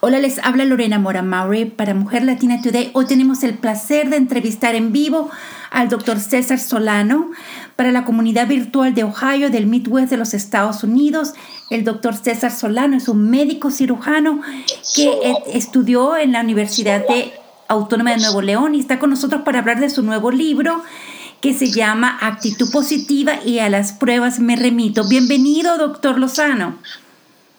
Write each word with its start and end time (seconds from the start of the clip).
Hola, 0.00 0.18
les 0.18 0.38
habla 0.40 0.66
Lorena 0.66 0.98
Mora 0.98 1.22
Maury 1.22 1.64
para 1.64 1.94
Mujer 1.94 2.22
Latina 2.22 2.60
Today. 2.60 2.90
Hoy 2.92 3.06
tenemos 3.06 3.42
el 3.42 3.54
placer 3.54 4.10
de 4.10 4.16
entrevistar 4.16 4.74
en 4.74 4.92
vivo 4.92 5.30
al 5.70 5.88
doctor 5.88 6.20
César 6.20 6.58
Solano 6.58 7.30
para 7.76 7.90
la 7.92 8.04
comunidad 8.04 8.46
virtual 8.46 8.94
de 8.94 9.04
Ohio 9.04 9.48
del 9.48 9.66
Midwest 9.66 10.10
de 10.10 10.18
los 10.18 10.34
Estados 10.34 10.84
Unidos. 10.84 11.32
El 11.70 11.82
doctor 11.82 12.14
César 12.14 12.52
Solano 12.52 12.94
es 12.94 13.08
un 13.08 13.30
médico 13.30 13.70
cirujano 13.70 14.42
que 14.94 15.34
estudió 15.54 16.18
en 16.18 16.32
la 16.32 16.42
Universidad 16.42 17.08
de 17.08 17.32
Autónoma 17.66 18.10
de 18.10 18.18
Nuevo 18.18 18.42
León 18.42 18.74
y 18.74 18.80
está 18.80 18.98
con 18.98 19.08
nosotros 19.08 19.42
para 19.46 19.60
hablar 19.60 19.80
de 19.80 19.88
su 19.88 20.02
nuevo 20.02 20.30
libro 20.30 20.82
que 21.40 21.54
se 21.54 21.70
llama 21.70 22.18
Actitud 22.20 22.70
Positiva 22.70 23.38
y 23.44 23.60
a 23.60 23.70
las 23.70 23.94
pruebas 23.94 24.40
me 24.40 24.56
remito. 24.56 25.08
Bienvenido, 25.08 25.78
doctor 25.78 26.18
Lozano. 26.18 26.76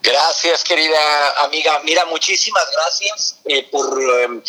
Gracias, 0.08 0.64
querida 0.64 1.44
amiga. 1.44 1.82
Mira, 1.84 2.05
muchísimas 2.05 2.66
gracias 2.71 3.39
eh, 3.43 3.64
por 3.70 4.02
em, 4.21 4.42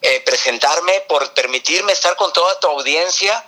eh, 0.00 0.20
presentarme, 0.20 1.02
por 1.02 1.34
permitirme 1.34 1.92
estar 1.92 2.16
con 2.16 2.32
toda 2.32 2.58
tu 2.58 2.68
audiencia, 2.68 3.44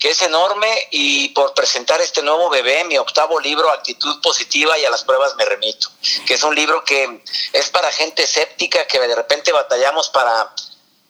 que 0.00 0.10
es 0.10 0.20
enorme, 0.22 0.88
y 0.90 1.28
por 1.28 1.54
presentar 1.54 2.00
este 2.00 2.22
nuevo 2.22 2.50
bebé, 2.50 2.82
mi 2.86 2.98
octavo 2.98 3.38
libro, 3.38 3.70
Actitud 3.70 4.20
Positiva 4.20 4.76
y 4.80 4.84
a 4.84 4.90
las 4.90 5.04
pruebas 5.04 5.36
me 5.36 5.44
remito, 5.44 5.90
que 6.26 6.34
es 6.34 6.42
un 6.42 6.56
libro 6.56 6.82
que 6.82 7.22
es 7.52 7.70
para 7.70 7.92
gente 7.92 8.24
escéptica, 8.24 8.84
que 8.88 8.98
de 8.98 9.14
repente 9.14 9.52
batallamos 9.52 10.08
para 10.08 10.52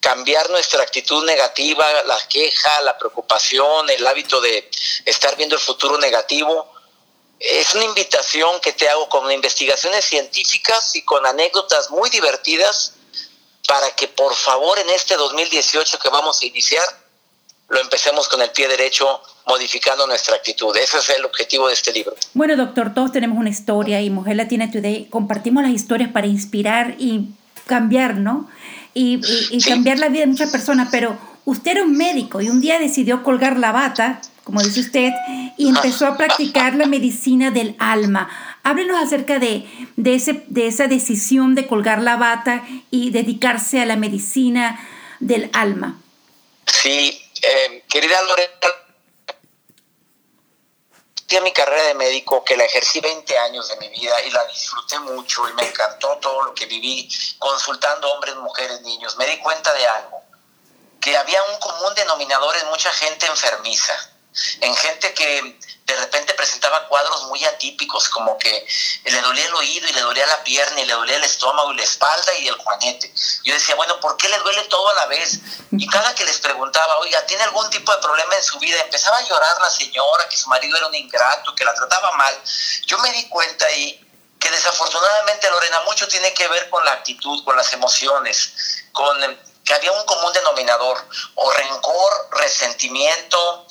cambiar 0.00 0.50
nuestra 0.50 0.82
actitud 0.82 1.24
negativa, 1.24 1.86
la 2.02 2.18
queja, 2.28 2.82
la 2.82 2.98
preocupación, 2.98 3.88
el 3.88 4.06
hábito 4.06 4.42
de 4.42 4.70
estar 5.06 5.36
viendo 5.36 5.56
el 5.56 5.62
futuro 5.62 5.96
negativo. 5.96 6.75
Es 7.38 7.74
una 7.74 7.84
invitación 7.84 8.60
que 8.60 8.72
te 8.72 8.88
hago 8.88 9.08
con 9.08 9.30
investigaciones 9.30 10.04
científicas 10.04 10.94
y 10.96 11.02
con 11.02 11.24
anécdotas 11.26 11.90
muy 11.90 12.08
divertidas 12.10 12.94
para 13.68 13.90
que 13.94 14.08
por 14.08 14.34
favor 14.34 14.78
en 14.78 14.90
este 14.90 15.16
2018 15.16 15.98
que 15.98 16.08
vamos 16.08 16.40
a 16.40 16.46
iniciar 16.46 16.84
lo 17.68 17.80
empecemos 17.80 18.28
con 18.28 18.40
el 18.40 18.50
pie 18.50 18.68
derecho 18.68 19.20
modificando 19.44 20.06
nuestra 20.06 20.36
actitud. 20.36 20.74
Ese 20.76 20.98
es 20.98 21.10
el 21.10 21.24
objetivo 21.24 21.66
de 21.66 21.74
este 21.74 21.92
libro. 21.92 22.14
Bueno, 22.32 22.56
doctor, 22.56 22.94
todos 22.94 23.10
tenemos 23.10 23.38
una 23.38 23.50
historia 23.50 24.00
y 24.00 24.08
Mujer 24.08 24.36
Latina 24.36 24.70
Today 24.70 25.08
compartimos 25.10 25.64
las 25.64 25.72
historias 25.72 26.10
para 26.12 26.28
inspirar 26.28 26.94
y 26.98 27.30
cambiar, 27.66 28.14
¿no? 28.14 28.48
y, 28.96 29.60
cambiar 29.62 29.98
la 29.98 30.08
vida 30.08 30.20
de 30.20 30.28
muchas 30.28 30.50
personas, 30.50 30.88
pero 30.90 31.18
usted 31.44 31.72
era 31.72 31.82
un 31.82 31.96
médico 31.96 32.40
y 32.40 32.48
un 32.48 32.60
día 32.62 32.78
decidió 32.78 33.22
colgar 33.22 33.58
la 33.58 33.70
bata, 33.70 34.22
como 34.42 34.62
dice 34.62 34.80
usted, 34.80 35.12
y 35.56 35.68
empezó 35.68 36.06
a 36.06 36.16
practicar 36.16 36.74
la 36.74 36.86
medicina 36.86 37.50
del 37.50 37.76
alma. 37.78 38.28
Háblenos 38.62 39.02
acerca 39.02 39.38
de, 39.38 39.66
de, 39.96 40.14
ese, 40.14 40.44
de 40.48 40.66
esa 40.66 40.86
decisión 40.86 41.54
de 41.54 41.66
colgar 41.66 42.02
la 42.02 42.16
bata 42.16 42.64
y 42.90 43.10
dedicarse 43.10 43.80
a 43.80 43.86
la 43.86 43.96
medicina 43.96 44.78
del 45.20 45.50
alma. 45.52 45.98
Sí, 46.66 47.22
eh, 47.42 47.84
querida 47.88 48.20
Lorena, 48.22 48.50
mi 51.42 51.52
carrera 51.52 51.82
de 51.82 51.94
médico, 51.94 52.44
que 52.44 52.56
la 52.56 52.64
ejercí 52.64 53.00
20 53.00 53.38
años 53.38 53.68
de 53.68 53.76
mi 53.76 53.88
vida 53.88 54.20
y 54.22 54.30
la 54.30 54.44
disfruté 54.46 54.98
mucho 55.00 55.48
y 55.48 55.52
me 55.54 55.66
encantó 55.68 56.16
todo 56.18 56.44
lo 56.44 56.54
que 56.54 56.66
viví 56.66 57.08
consultando 57.38 58.10
hombres, 58.12 58.36
mujeres, 58.36 58.80
niños. 58.82 59.16
Me 59.16 59.26
di 59.26 59.38
cuenta 59.38 59.72
de 59.74 59.86
algo, 59.86 60.22
que 61.00 61.16
había 61.16 61.42
un 61.42 61.58
común 61.58 61.94
denominador 61.94 62.56
en 62.56 62.68
mucha 62.68 62.90
gente 62.92 63.26
enfermiza, 63.26 63.92
en 64.60 64.74
gente 64.74 65.14
que 65.14 65.58
de 65.86 65.96
repente 65.96 66.34
presentaba 66.34 66.88
cuadros 66.88 67.24
muy 67.28 67.44
atípicos, 67.44 68.08
como 68.08 68.36
que 68.38 68.66
le 69.04 69.20
dolía 69.20 69.46
el 69.46 69.54
oído 69.54 69.88
y 69.88 69.92
le 69.92 70.00
dolía 70.00 70.26
la 70.26 70.42
pierna 70.42 70.80
y 70.80 70.84
le 70.84 70.92
dolía 70.92 71.16
el 71.16 71.22
estómago 71.22 71.72
y 71.72 71.76
la 71.76 71.84
espalda 71.84 72.34
y 72.34 72.48
el 72.48 72.56
juanete. 72.56 73.12
Yo 73.44 73.54
decía, 73.54 73.76
bueno, 73.76 74.00
¿por 74.00 74.16
qué 74.16 74.28
le 74.28 74.38
duele 74.38 74.64
todo 74.64 74.88
a 74.88 74.94
la 74.94 75.06
vez? 75.06 75.38
Y 75.70 75.86
cada 75.86 76.12
que 76.14 76.24
les 76.24 76.38
preguntaba, 76.38 76.98
oiga, 76.98 77.24
¿tiene 77.26 77.44
algún 77.44 77.70
tipo 77.70 77.92
de 77.92 77.98
problema 78.02 78.34
en 78.34 78.42
su 78.42 78.58
vida? 78.58 78.80
Empezaba 78.80 79.18
a 79.18 79.22
llorar 79.28 79.60
la 79.60 79.70
señora, 79.70 80.28
que 80.28 80.36
su 80.36 80.48
marido 80.48 80.76
era 80.76 80.88
un 80.88 80.94
ingrato, 80.94 81.54
que 81.54 81.64
la 81.64 81.74
trataba 81.74 82.10
mal. 82.12 82.36
Yo 82.86 82.98
me 82.98 83.12
di 83.12 83.28
cuenta 83.28 83.66
ahí 83.66 84.02
que 84.40 84.50
desafortunadamente, 84.50 85.48
Lorena, 85.50 85.82
mucho 85.82 86.08
tiene 86.08 86.34
que 86.34 86.48
ver 86.48 86.68
con 86.68 86.84
la 86.84 86.92
actitud, 86.92 87.44
con 87.44 87.56
las 87.56 87.72
emociones, 87.72 88.82
con 88.92 89.16
que 89.64 89.74
había 89.74 89.92
un 89.92 90.04
común 90.04 90.32
denominador, 90.32 91.04
o 91.34 91.50
rencor, 91.50 92.28
resentimiento, 92.32 93.66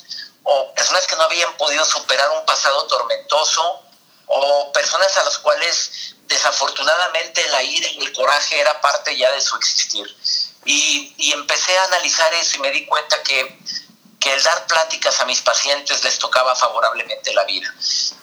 o 0.48 0.72
personas 0.74 1.04
que 1.08 1.16
no 1.16 1.22
habían 1.24 1.56
podido 1.56 1.84
superar 1.84 2.30
un 2.30 2.46
pasado 2.46 2.86
tormentoso, 2.86 3.82
o 4.26 4.72
personas 4.72 5.16
a 5.16 5.24
las 5.24 5.38
cuales 5.38 6.14
desafortunadamente 6.22 7.48
la 7.48 7.62
ira 7.64 7.88
y 7.88 8.04
el 8.04 8.12
coraje 8.12 8.60
era 8.60 8.80
parte 8.80 9.16
ya 9.16 9.30
de 9.32 9.40
su 9.40 9.56
existir. 9.56 10.06
Y, 10.64 11.14
y 11.16 11.32
empecé 11.32 11.76
a 11.78 11.84
analizar 11.84 12.32
eso 12.34 12.56
y 12.56 12.60
me 12.60 12.70
di 12.70 12.86
cuenta 12.86 13.22
que, 13.24 13.58
que, 14.20 14.32
el 14.32 14.42
dar 14.42 14.66
pláticas 14.66 15.20
a 15.20 15.24
mis 15.24 15.42
pacientes 15.42 16.02
les 16.04 16.18
tocaba 16.18 16.54
favorablemente 16.54 17.34
la 17.34 17.44
vida. 17.44 17.72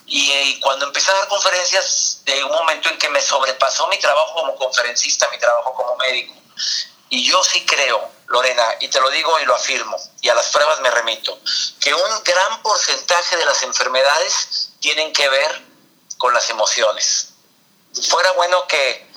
Y, 0.06 0.32
y, 0.32 0.60
cuando 0.62 0.86
empecé 0.86 1.12
a 1.12 1.16
dar 1.16 1.28
conferencias, 1.28 2.22
de 2.24 2.42
un 2.44 2.52
momento 2.52 2.88
en 2.88 2.98
que 2.98 3.10
me 3.10 3.22
sobrepasó 3.22 3.88
mi 3.88 4.00
trabajo 4.00 4.34
como 4.34 4.56
conferencista, 4.56 5.28
mi 5.30 5.40
trabajo 5.40 5.74
como 5.74 5.98
médico. 5.98 6.34
Y 7.10 7.30
yo 7.30 7.44
sí 7.44 7.66
creo 7.66 8.12
Lorena, 8.28 8.64
y 8.80 8.88
te 8.88 9.00
lo 9.00 9.10
digo 9.10 9.40
y 9.40 9.46
lo 9.46 9.56
afirmo, 9.56 9.98
y 10.22 10.30
a 10.30 10.36
las 10.36 10.50
pruebas 10.50 10.82
me 10.82 10.90
remito, 10.92 11.38
que 11.80 11.94
un 11.94 12.24
gran 12.24 12.62
porcentaje 12.62 13.38
de 13.38 13.46
las 13.46 13.62
enfermedades 13.64 14.72
tienen 14.80 15.14
que 15.14 15.28
ver 15.30 15.62
con 16.18 16.34
las 16.34 16.50
emociones. 16.50 17.30
Fuera 18.10 18.32
bueno 18.32 18.66
que 18.68 19.08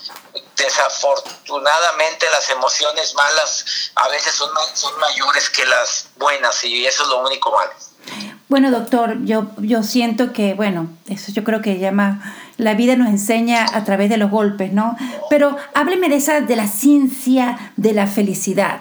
desafortunadamente 0.56 2.26
las 2.30 2.50
emociones 2.50 3.14
malas 3.14 3.92
a 3.94 4.08
veces 4.08 4.34
son, 4.34 4.50
mayores 4.98 5.50
que 5.50 5.64
las 5.66 6.08
buenas 6.16 6.62
y 6.64 6.86
eso 6.86 7.04
es 7.04 7.08
lo 7.08 7.26
único 7.26 7.50
malo. 7.52 7.72
Bueno, 8.48 8.70
doctor, 8.70 9.16
yo, 9.24 9.46
yo 9.58 9.82
siento 9.82 10.32
que, 10.32 10.54
bueno, 10.54 10.88
eso 11.08 11.32
yo 11.32 11.42
creo 11.42 11.62
que 11.62 11.78
llama, 11.78 12.36
la 12.58 12.74
vida 12.74 12.96
nos 12.96 13.08
enseña 13.08 13.66
a 13.72 13.84
través 13.84 14.08
de 14.08 14.18
los 14.18 14.30
golpes, 14.30 14.72
¿no? 14.72 14.96
Pero 15.28 15.56
hábleme 15.74 16.08
de 16.08 16.16
esa, 16.16 16.40
de 16.40 16.56
la 16.56 16.68
ciencia 16.68 17.72
de 17.76 17.92
la 17.92 18.06
felicidad. 18.06 18.80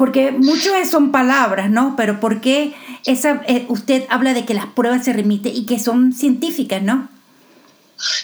Porque 0.00 0.30
muchas 0.30 0.90
son 0.90 1.12
palabras, 1.12 1.68
¿no? 1.68 1.92
Pero 1.94 2.20
¿por 2.20 2.40
qué 2.40 2.74
esa, 3.04 3.42
eh, 3.46 3.66
usted 3.68 4.06
habla 4.08 4.32
de 4.32 4.46
que 4.46 4.54
las 4.54 4.64
pruebas 4.64 5.04
se 5.04 5.12
remiten 5.12 5.54
y 5.54 5.66
que 5.66 5.78
son 5.78 6.14
científicas, 6.14 6.80
¿no? 6.80 7.06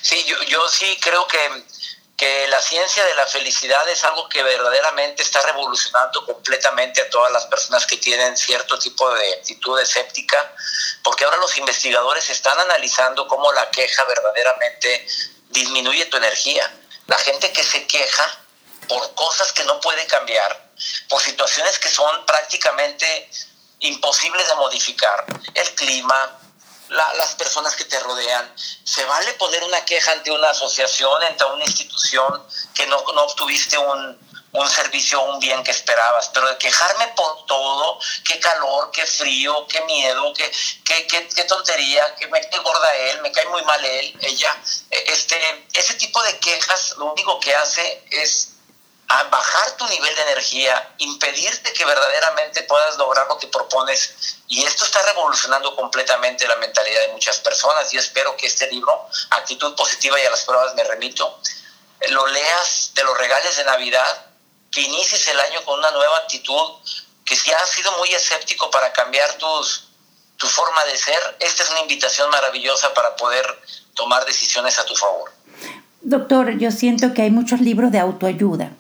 Sí, 0.01 0.25
yo, 0.25 0.43
yo 0.45 0.67
sí 0.71 0.87
creo 1.03 1.27
que, 1.27 1.39
que 2.17 2.49
la 2.49 2.63
ciencia 2.63 3.05
de 3.05 3.15
la 3.17 3.27
felicidad 3.27 3.87
es 3.91 4.03
algo 4.05 4.27
que 4.27 4.43
verdaderamente 4.43 5.23
está 5.23 5.43
revolucionando 5.43 6.25
completamente 6.25 7.03
a 7.03 7.11
todas 7.11 7.31
las 7.31 7.45
personas 7.45 7.85
que 7.85 7.99
tienen 7.99 8.35
cierto 8.39 8.79
tipo 8.79 9.13
de 9.13 9.35
actitud 9.35 9.79
escéptica, 9.79 10.55
porque 11.03 11.27
ahora 11.27 11.37
los 11.37 11.59
investigadores 11.59 12.31
están 12.31 12.59
analizando 12.59 13.29
cómo 13.29 13.53
la 13.53 13.71
queja 13.71 14.03
verdaderamente 14.05 15.07
disminuye 15.51 16.07
tu 16.07 16.17
energía. 16.17 16.75
La 17.07 17.19
gente 17.19 17.53
que 17.53 17.63
se 17.63 17.87
queja 17.87 18.39
por 18.89 19.15
cosas 19.15 19.53
que 19.53 19.65
no 19.65 19.79
puede 19.79 20.07
cambiar, 20.07 20.66
por 21.09 21.21
situaciones 21.21 21.79
que 21.79 21.89
son 21.89 22.25
prácticamente 22.27 23.31
imposibles 23.81 24.49
de 24.49 24.55
modificar. 24.55 25.25
El 25.55 25.75
clima, 25.75 26.39
las 26.89 27.35
personas 27.35 27.75
que 27.75 27.85
te 27.85 27.99
rodean. 28.01 28.53
Se 28.85 29.05
vale 29.05 29.33
poner 29.35 29.63
una 29.65 29.85
queja 29.85 30.13
ante 30.13 30.31
una 30.31 30.51
asociación, 30.51 31.23
ante 31.23 31.45
una 31.45 31.65
institución 31.65 32.47
que 32.75 32.87
no, 32.87 33.03
no 33.15 33.23
obtuviste 33.23 33.77
un, 33.77 34.19
un 34.53 34.71
servicio 34.71 35.23
un 35.23 35.39
bien 35.39 35.63
que 35.63 35.71
esperabas, 35.71 36.31
pero 36.33 36.49
de 36.49 36.59
quejarme 36.59 37.09
por 37.09 37.45
todo, 37.47 37.99
qué 38.25 38.39
calor, 38.39 38.91
qué 38.91 39.07
frío, 39.07 39.67
qué 39.69 39.81
miedo, 39.83 40.33
qué, 40.35 40.51
qué, 40.85 41.07
qué, 41.07 41.29
qué 41.29 41.45
tontería, 41.45 42.15
que 42.15 42.27
me 42.29 42.41
cae 42.49 42.61
gorda 42.61 42.95
él, 42.95 43.21
me 43.23 43.33
cae 43.33 43.47
muy 43.47 43.63
mal 43.65 43.85
él, 43.85 44.17
ella, 44.21 44.57
este, 44.91 45.67
ese 45.75 45.95
tipo 45.95 46.23
de 46.23 46.39
quejas 46.39 46.95
lo 46.97 47.07
único 47.07 47.39
que 47.41 47.55
hace 47.55 48.05
es 48.11 48.56
a 49.09 49.25
bajar 49.25 49.77
tu 49.77 49.87
nivel 49.87 50.15
de 50.15 50.23
energía, 50.23 50.95
impedirte 50.99 51.73
que 51.73 51.85
verdaderamente 51.85 52.63
puedas 52.65 52.97
lograr 52.97 53.27
lo 53.29 53.39
que 53.39 53.47
propones. 53.47 54.37
Y 54.49 54.65
esto 54.65 54.85
está 54.85 55.03
revolucionando 55.03 55.75
completamente 55.77 56.47
la 56.47 56.57
mentalidad 56.57 57.03
de 57.03 57.13
muchas 57.13 57.39
personas 57.39 57.93
y 57.95 57.99
espero 57.99 58.37
que 58.37 58.47
este 58.47 58.71
libro, 58.71 59.09
Actitud 59.31 59.75
Positiva 59.77 60.21
y 60.21 60.25
a 60.25 60.31
las 60.31 60.45
pruebas 60.45 60.75
me 60.75 60.85
remito, 60.85 61.39
lo 62.09 62.27
leas, 62.27 62.91
te 62.95 63.05
lo 63.05 63.15
regales 63.15 63.57
de 63.57 63.65
Navidad, 63.65 64.27
que 64.71 64.81
inicies 64.81 65.27
el 65.29 65.39
año 65.39 65.65
con 65.65 65.79
una 65.79 65.91
nueva 65.93 66.19
actitud, 66.19 66.73
que 67.25 67.37
si 67.37 67.53
has 67.53 67.71
sido 67.71 67.93
muy 67.99 68.13
escéptico 68.13 68.71
para 68.71 68.93
cambiar 68.93 69.39
tus, 69.39 69.89
tu 70.37 70.49
forma 70.49 70.85
de 70.85 70.97
ser, 70.97 71.37
esta 71.41 71.63
es 71.63 71.71
una 71.71 71.81
invitación 71.81 72.29
maravillosa 72.31 72.93
para 72.93 73.15
poder 73.17 73.47
tomar 73.95 74.25
decisiones 74.25 74.79
a 74.79 74.85
tu 74.85 74.95
favor. 74.97 75.33
Doctor, 76.03 76.59
yo 76.59 76.71
siento 76.71 77.15
que 77.15 77.23
hay 77.23 77.31
muchos 77.31 77.61
libros 77.61 77.91
de 77.91 77.99
autoayuda 77.99 78.73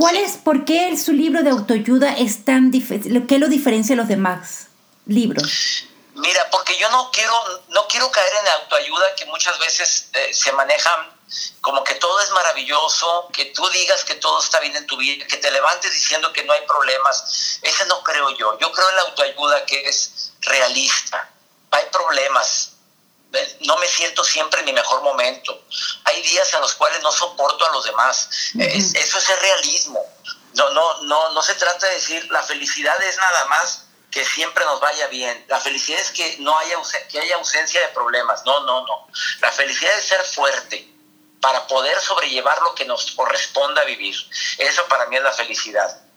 ¿Cuál 0.00 0.16
es, 0.16 0.38
por 0.38 0.64
qué 0.64 0.96
su 0.96 1.12
libro 1.12 1.42
de 1.42 1.50
autoayuda 1.50 2.16
es 2.16 2.46
tan 2.46 2.70
difícil? 2.70 3.26
¿Qué 3.26 3.38
lo 3.38 3.48
diferencia 3.48 3.94
de 3.94 3.98
los 3.98 4.08
demás 4.08 4.68
libros? 5.04 5.84
Mira, 6.14 6.48
porque 6.50 6.78
yo 6.78 6.88
no 6.88 7.10
quiero, 7.10 7.34
no 7.68 7.86
quiero 7.86 8.10
caer 8.10 8.32
en 8.38 8.44
la 8.46 8.54
autoayuda 8.54 9.14
que 9.14 9.26
muchas 9.26 9.58
veces 9.58 10.08
eh, 10.14 10.32
se 10.32 10.52
manejan 10.52 11.20
como 11.60 11.84
que 11.84 11.96
todo 11.96 12.18
es 12.22 12.30
maravilloso, 12.30 13.28
que 13.30 13.44
tú 13.46 13.68
digas 13.68 14.02
que 14.04 14.14
todo 14.14 14.42
está 14.42 14.58
bien 14.60 14.74
en 14.74 14.86
tu 14.86 14.96
vida, 14.96 15.26
que 15.26 15.36
te 15.36 15.50
levantes 15.50 15.92
diciendo 15.92 16.32
que 16.32 16.44
no 16.44 16.54
hay 16.54 16.62
problemas. 16.66 17.58
Ese 17.60 17.84
no 17.84 18.02
creo 18.02 18.30
yo. 18.38 18.58
Yo 18.58 18.72
creo 18.72 18.88
en 18.88 18.96
la 18.96 19.02
autoayuda 19.02 19.66
que 19.66 19.86
es 19.86 20.32
realista. 20.40 21.30
Hay 21.72 21.84
problemas. 21.92 22.69
No 23.60 23.76
me 23.76 23.86
siento 23.86 24.24
siempre 24.24 24.60
en 24.60 24.66
mi 24.66 24.72
mejor 24.72 25.02
momento. 25.02 25.64
Hay 26.04 26.22
días 26.22 26.52
en 26.54 26.60
los 26.60 26.74
cuales 26.74 27.02
no 27.02 27.12
soporto 27.12 27.64
a 27.66 27.72
los 27.72 27.84
demás. 27.84 28.28
eso 28.58 29.18
es 29.18 29.28
el 29.30 29.40
realismo. 29.40 30.04
No, 30.54 30.70
no, 30.70 31.02
no, 31.02 31.32
no 31.32 31.42
se 31.42 31.54
trata 31.54 31.86
de 31.86 31.94
decir 31.94 32.26
la 32.30 32.42
felicidad 32.42 33.00
es 33.02 33.16
nada 33.18 33.44
más 33.46 33.84
que 34.10 34.24
siempre 34.24 34.64
nos 34.64 34.80
vaya 34.80 35.06
bien. 35.06 35.44
La 35.48 35.60
felicidad 35.60 36.00
es 36.00 36.10
que 36.10 36.36
no 36.40 36.58
haya, 36.58 36.76
que 37.08 37.20
haya 37.20 37.36
ausencia 37.36 37.80
de 37.80 37.88
problemas. 37.88 38.44
No, 38.44 38.60
no, 38.60 38.84
no. 38.84 39.06
La 39.40 39.52
felicidad 39.52 39.96
es 39.98 40.06
ser 40.06 40.22
fuerte 40.22 40.88
para 41.40 41.66
poder 41.66 41.98
sobrellevar 42.00 42.60
lo 42.62 42.74
que 42.74 42.84
nos 42.84 43.12
corresponda 43.12 43.84
vivir. 43.84 44.16
Eso 44.58 44.84
para 44.88 45.06
mí 45.06 45.16
es 45.16 45.22
la 45.22 45.32
felicidad. 45.32 46.09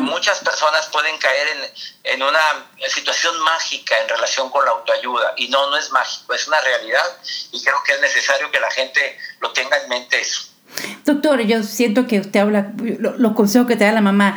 Muchas 0.00 0.38
personas 0.40 0.88
pueden 0.92 1.16
caer 1.18 1.48
en, 1.48 2.14
en, 2.14 2.22
una 2.22 2.40
situación 2.88 3.38
mágica 3.42 3.94
en 4.00 4.08
relación 4.08 4.50
con 4.50 4.64
la 4.64 4.72
autoayuda. 4.72 5.34
Y 5.36 5.48
no, 5.48 5.70
no 5.70 5.76
es 5.76 5.90
mágico, 5.90 6.34
es 6.34 6.46
una 6.48 6.60
realidad. 6.60 7.18
Y 7.52 7.62
creo 7.62 7.76
que 7.86 7.94
es 7.94 8.00
necesario 8.00 8.50
que 8.50 8.60
la 8.60 8.70
gente 8.70 9.18
lo 9.40 9.52
tenga 9.52 9.76
en 9.76 9.88
mente 9.88 10.20
eso. 10.20 10.54
Doctor, 11.04 11.40
yo 11.42 11.62
siento 11.62 12.06
que 12.06 12.20
usted 12.20 12.40
habla, 12.40 12.72
los 12.76 13.32
consejos 13.34 13.68
que 13.68 13.76
te 13.76 13.84
da 13.84 13.92
la 13.92 14.00
mamá, 14.00 14.36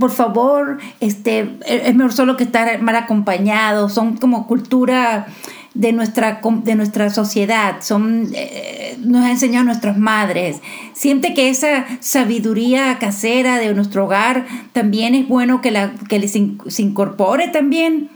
por 0.00 0.10
favor, 0.10 0.78
este, 1.00 1.56
es 1.66 1.94
mejor 1.94 2.12
solo 2.12 2.36
que 2.36 2.44
estar 2.44 2.80
mal 2.80 2.96
acompañado, 2.96 3.88
son 3.88 4.16
como 4.16 4.46
cultura 4.46 5.28
de 5.78 5.92
nuestra, 5.92 6.40
de 6.42 6.74
nuestra 6.74 7.08
sociedad, 7.08 7.80
son, 7.82 8.32
eh, 8.34 8.96
nos 8.98 9.24
ha 9.24 9.30
enseñado 9.30 9.64
nuestras 9.64 9.96
madres. 9.96 10.56
Siente 10.92 11.34
que 11.34 11.50
esa 11.50 11.86
sabiduría 12.00 12.98
casera 12.98 13.58
de 13.58 13.72
nuestro 13.74 14.06
hogar 14.06 14.44
también 14.72 15.14
es 15.14 15.28
bueno 15.28 15.62
que, 15.62 15.70
la, 15.70 15.92
que 16.08 16.18
les 16.18 16.32
se 16.32 16.82
incorpore 16.82 17.46
también. 17.48 18.10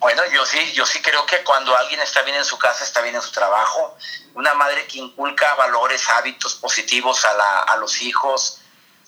Bueno, 0.00 0.22
yo 0.34 0.44
sí, 0.44 0.58
yo 0.74 0.84
sí 0.84 0.98
creo 1.00 1.24
que 1.26 1.44
cuando 1.44 1.76
alguien 1.76 2.00
está 2.00 2.22
bien 2.22 2.36
en 2.36 2.44
su 2.44 2.58
casa, 2.58 2.82
está 2.82 3.02
bien 3.02 3.14
en 3.14 3.22
su 3.22 3.30
trabajo. 3.30 3.96
Una 4.34 4.52
madre 4.54 4.84
que 4.88 4.98
inculca 4.98 5.54
valores, 5.54 6.10
hábitos 6.10 6.56
positivos 6.56 7.24
a, 7.24 7.34
la, 7.34 7.58
a 7.72 7.76
los 7.76 8.02
hijos, 8.02 8.60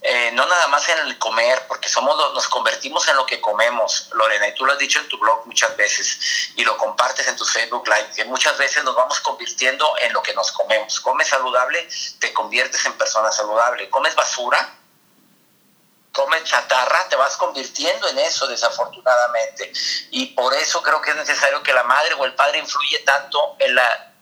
eh, 0.02 0.30
no 0.32 0.46
nada 0.46 0.68
más 0.68 0.88
en 0.88 0.98
el 1.00 1.18
comer, 1.18 1.66
porque 1.66 1.88
somos 1.88 2.16
nos 2.34 2.48
convertimos 2.48 3.08
en 3.08 3.16
lo 3.16 3.26
que 3.26 3.40
comemos, 3.40 4.10
Lorena, 4.12 4.48
y 4.48 4.54
tú 4.54 4.64
lo 4.64 4.72
has 4.72 4.78
dicho 4.78 5.00
en 5.00 5.08
tu 5.08 5.18
blog 5.18 5.46
muchas 5.46 5.76
veces 5.76 6.52
y 6.54 6.64
lo 6.64 6.76
compartes 6.76 7.26
en 7.26 7.36
tu 7.36 7.44
Facebook 7.44 7.86
Live, 7.88 8.10
que 8.14 8.24
muchas 8.24 8.56
veces 8.58 8.84
nos 8.84 8.94
vamos 8.94 9.20
convirtiendo 9.20 9.96
en 9.98 10.12
lo 10.12 10.22
que 10.22 10.34
nos 10.34 10.52
comemos. 10.52 11.00
Comes 11.00 11.28
saludable, 11.28 11.88
te 12.20 12.32
conviertes 12.32 12.84
en 12.84 12.92
persona 12.94 13.32
saludable. 13.32 13.88
Comes 13.90 14.14
basura, 14.14 14.76
comes 16.12 16.44
chatarra, 16.44 17.08
te 17.08 17.16
vas 17.16 17.36
convirtiendo 17.36 18.08
en 18.08 18.18
eso, 18.18 18.46
desafortunadamente. 18.46 19.72
Y 20.10 20.26
por 20.26 20.54
eso 20.54 20.82
creo 20.82 21.00
que 21.00 21.10
es 21.10 21.16
necesario 21.16 21.62
que 21.62 21.72
la 21.72 21.84
madre 21.84 22.14
o 22.14 22.24
el 22.24 22.34
padre 22.34 22.58
influye 22.58 22.98
tanto 23.00 23.56
en, 23.58 23.74
la, 23.74 24.12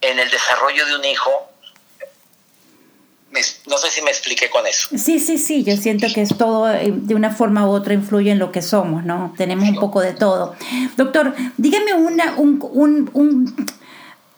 en 0.00 0.18
el 0.18 0.30
desarrollo 0.30 0.86
de 0.86 0.96
un 0.96 1.04
hijo. 1.04 1.50
No 3.66 3.78
sé 3.78 3.90
si 3.90 4.02
me 4.02 4.10
expliqué 4.10 4.48
con 4.50 4.66
eso. 4.66 4.88
Sí, 4.96 5.18
sí, 5.18 5.38
sí, 5.38 5.64
yo 5.64 5.76
siento 5.76 6.06
que 6.14 6.22
es 6.22 6.36
todo, 6.36 6.70
eh, 6.70 6.92
de 6.92 7.14
una 7.14 7.30
forma 7.30 7.66
u 7.66 7.70
otra 7.70 7.94
influye 7.94 8.30
en 8.30 8.38
lo 8.38 8.52
que 8.52 8.62
somos, 8.62 9.04
¿no? 9.04 9.34
Tenemos 9.36 9.68
un 9.68 9.76
poco 9.76 10.00
de 10.00 10.12
todo. 10.12 10.54
Doctor, 10.96 11.34
dígame 11.56 11.94
una, 11.94 12.34
un, 12.36 12.58
un, 12.72 13.10
un, 13.12 13.70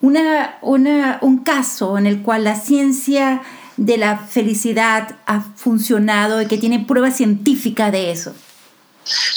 una, 0.00 0.58
una, 0.62 1.18
un 1.20 1.44
caso 1.44 1.98
en 1.98 2.06
el 2.06 2.22
cual 2.22 2.44
la 2.44 2.56
ciencia 2.56 3.42
de 3.76 3.98
la 3.98 4.18
felicidad 4.18 5.16
ha 5.26 5.40
funcionado 5.56 6.40
y 6.40 6.48
que 6.48 6.58
tiene 6.58 6.80
prueba 6.80 7.10
científica 7.10 7.90
de 7.90 8.10
eso? 8.10 8.34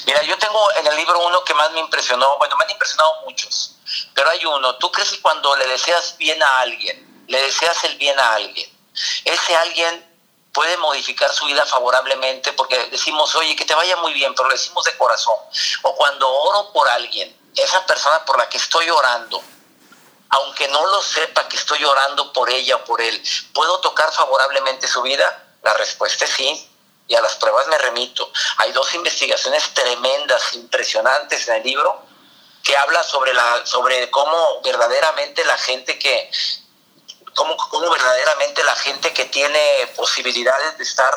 Mira, 0.06 0.24
yo 0.24 0.38
tengo 0.38 0.60
en 0.80 0.88
el 0.88 0.96
libro 0.96 1.28
uno 1.28 1.44
que 1.46 1.54
más 1.54 1.72
me 1.74 1.80
impresionó, 1.80 2.26
bueno, 2.40 2.56
me 2.58 2.66
han 2.66 2.72
impresionado 2.72 3.12
muchos, 3.26 3.78
pero 4.16 4.30
hay 4.30 4.44
uno, 4.46 4.76
tú 4.76 4.92
crees 4.92 5.12
que 5.12 5.22
cuando 5.22 5.56
le 5.58 5.68
deseas 5.68 6.16
bien 6.18 6.42
a 6.42 6.62
alguien, 6.62 7.26
le 7.28 7.40
deseas 7.42 7.84
el 7.84 7.98
bien 7.98 8.18
a 8.18 8.34
alguien, 8.34 8.68
ese 9.26 9.56
alguien 9.56 10.06
puede 10.54 10.78
modificar 10.78 11.32
su 11.32 11.46
vida 11.46 11.66
favorablemente 11.66 12.54
porque 12.54 12.78
decimos, 12.88 13.34
oye, 13.36 13.56
que 13.56 13.66
te 13.66 13.76
vaya 13.76 13.96
muy 13.98 14.14
bien, 14.14 14.34
pero 14.36 14.50
lo 14.50 14.56
decimos 14.56 14.84
de 14.86 14.98
corazón. 14.98 15.36
O 15.84 15.96
cuando 15.96 16.30
oro 16.30 16.72
por 16.74 16.88
alguien, 16.90 17.36
esa 17.56 17.86
persona 17.86 18.26
por 18.26 18.38
la 18.38 18.50
que 18.50 18.58
estoy 18.58 18.90
orando, 18.90 19.42
aunque 20.30 20.68
no 20.68 20.86
lo 20.86 21.02
sepa 21.02 21.48
que 21.48 21.58
estoy 21.58 21.84
orando 21.84 22.32
por 22.34 22.50
ella 22.50 22.78
o 22.78 22.84
por 22.84 23.02
él, 23.02 23.22
¿puedo 23.54 23.80
tocar 23.80 24.12
favorablemente 24.12 24.88
su 24.88 25.02
vida? 25.02 25.56
La 25.64 25.74
respuesta 25.74 26.26
es 26.26 26.32
sí. 26.32 26.66
Y 27.08 27.16
a 27.16 27.22
las 27.22 27.36
pruebas 27.38 27.66
me 27.68 27.78
remito. 27.80 28.32
Hay 28.58 28.72
dos 28.72 28.94
investigaciones 28.94 29.74
tremendas, 29.74 30.54
impresionantes 30.54 31.48
en 31.48 31.56
el 31.56 31.64
libro, 31.64 32.04
que 32.64 32.78
habla 32.78 33.02
sobre, 33.02 33.34
la, 33.34 33.66
sobre 33.66 34.12
cómo 34.12 34.62
verdaderamente 34.64 35.44
la 35.44 35.58
gente 35.58 35.98
que, 35.98 36.30
cómo, 37.40 37.56
cómo 37.56 37.90
verdaderamente 37.90 38.62
la 38.66 38.76
gente 38.76 39.14
que 39.14 39.26
tiene 39.26 39.60
posibilidades 39.96 40.78
de 40.78 40.84
estar 40.84 41.14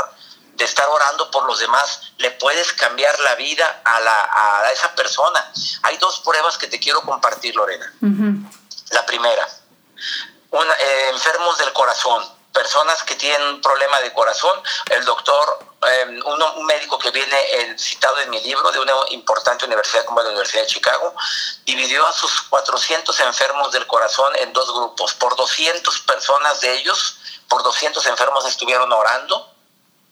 de 0.54 0.64
estar 0.66 0.86
orando 0.86 1.30
por 1.30 1.44
los 1.46 1.58
demás, 1.58 2.12
le 2.18 2.30
puedes 2.32 2.74
cambiar 2.74 3.18
la 3.20 3.34
vida 3.36 3.80
a, 3.84 4.00
la, 4.00 4.30
a 4.32 4.70
esa 4.70 4.94
persona. 4.94 5.50
Hay 5.82 5.96
dos 5.96 6.20
pruebas 6.20 6.58
que 6.58 6.68
te 6.68 6.78
quiero 6.78 7.00
compartir, 7.00 7.56
Lorena. 7.56 7.90
La 8.90 9.06
primera, 9.06 9.48
eh, 10.52 11.10
enfermos 11.10 11.56
del 11.56 11.72
corazón, 11.72 12.22
personas 12.52 13.02
que 13.02 13.14
tienen 13.14 13.42
un 13.42 13.60
problema 13.60 14.00
de 14.00 14.12
corazón. 14.12 14.62
El 14.90 15.04
doctor, 15.04 15.58
eh, 15.86 16.20
un 16.24 16.66
médico 16.66 16.98
que 16.98 17.10
viene 17.10 17.36
citado 17.78 18.18
en 18.20 18.30
mi 18.30 18.40
libro 18.40 18.70
de 18.70 18.80
una 18.80 18.92
importante 19.10 19.64
universidad 19.64 20.04
como 20.04 20.22
la 20.22 20.28
Universidad 20.28 20.62
de 20.62 20.68
Chicago, 20.68 21.14
dividió 21.64 22.06
a 22.06 22.12
sus 22.12 22.42
400 22.42 23.18
enfermos 23.20 23.72
del 23.72 23.86
corazón 23.86 24.34
en 24.36 24.52
dos 24.52 24.72
grupos. 24.72 25.14
Por 25.14 25.36
200 25.36 26.00
personas 26.00 26.60
de 26.60 26.74
ellos, 26.74 27.16
por 27.48 27.62
200 27.62 28.04
enfermos 28.06 28.46
estuvieron 28.46 28.92
orando 28.92 29.52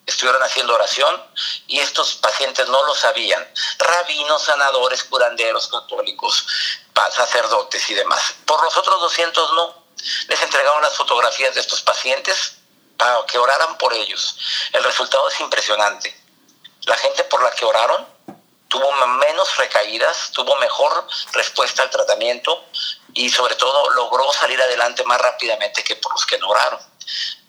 estuvieron 0.07 0.43
haciendo 0.43 0.75
oración 0.75 1.23
y 1.67 1.79
estos 1.79 2.17
pacientes 2.17 2.69
no 2.69 2.83
lo 2.85 2.95
sabían. 2.95 3.47
Rabinos, 3.79 4.43
sanadores, 4.43 5.05
curanderos, 5.05 5.69
católicos, 5.69 6.47
sacerdotes 7.11 7.89
y 7.91 7.95
demás. 7.95 8.35
Por 8.45 8.63
los 8.63 8.77
otros 8.77 9.01
200 9.01 9.53
no. 9.55 9.80
Les 10.29 10.43
entregaron 10.43 10.83
las 10.83 10.97
fotografías 10.97 11.55
de 11.55 11.61
estos 11.61 11.83
pacientes 11.83 12.57
para 12.97 13.25
que 13.27 13.39
oraran 13.39 13.79
por 13.79 13.93
ellos. 13.93 14.37
El 14.73 14.85
resultado 14.85 15.29
es 15.29 15.41
impresionante. 15.41 16.15
La 16.83 16.97
gente 16.97 17.25
por 17.25 17.43
la 17.43 17.51
que 17.53 17.65
oraron 17.65 18.07
tuvo 18.69 18.93
menos 18.93 19.57
recaídas, 19.57 20.31
tuvo 20.33 20.57
mejor 20.57 21.07
respuesta 21.33 21.83
al 21.83 21.91
tratamiento 21.91 22.65
y 23.15 23.29
sobre 23.29 23.57
todo 23.57 23.91
logró 23.91 24.33
salir 24.33 24.61
adelante 24.63 25.03
más 25.05 25.21
rápidamente 25.21 25.83
que 25.83 25.97
por 25.97 26.13
los 26.13 26.25
que 26.25 26.39
no 26.39 26.49
oraron. 26.49 26.81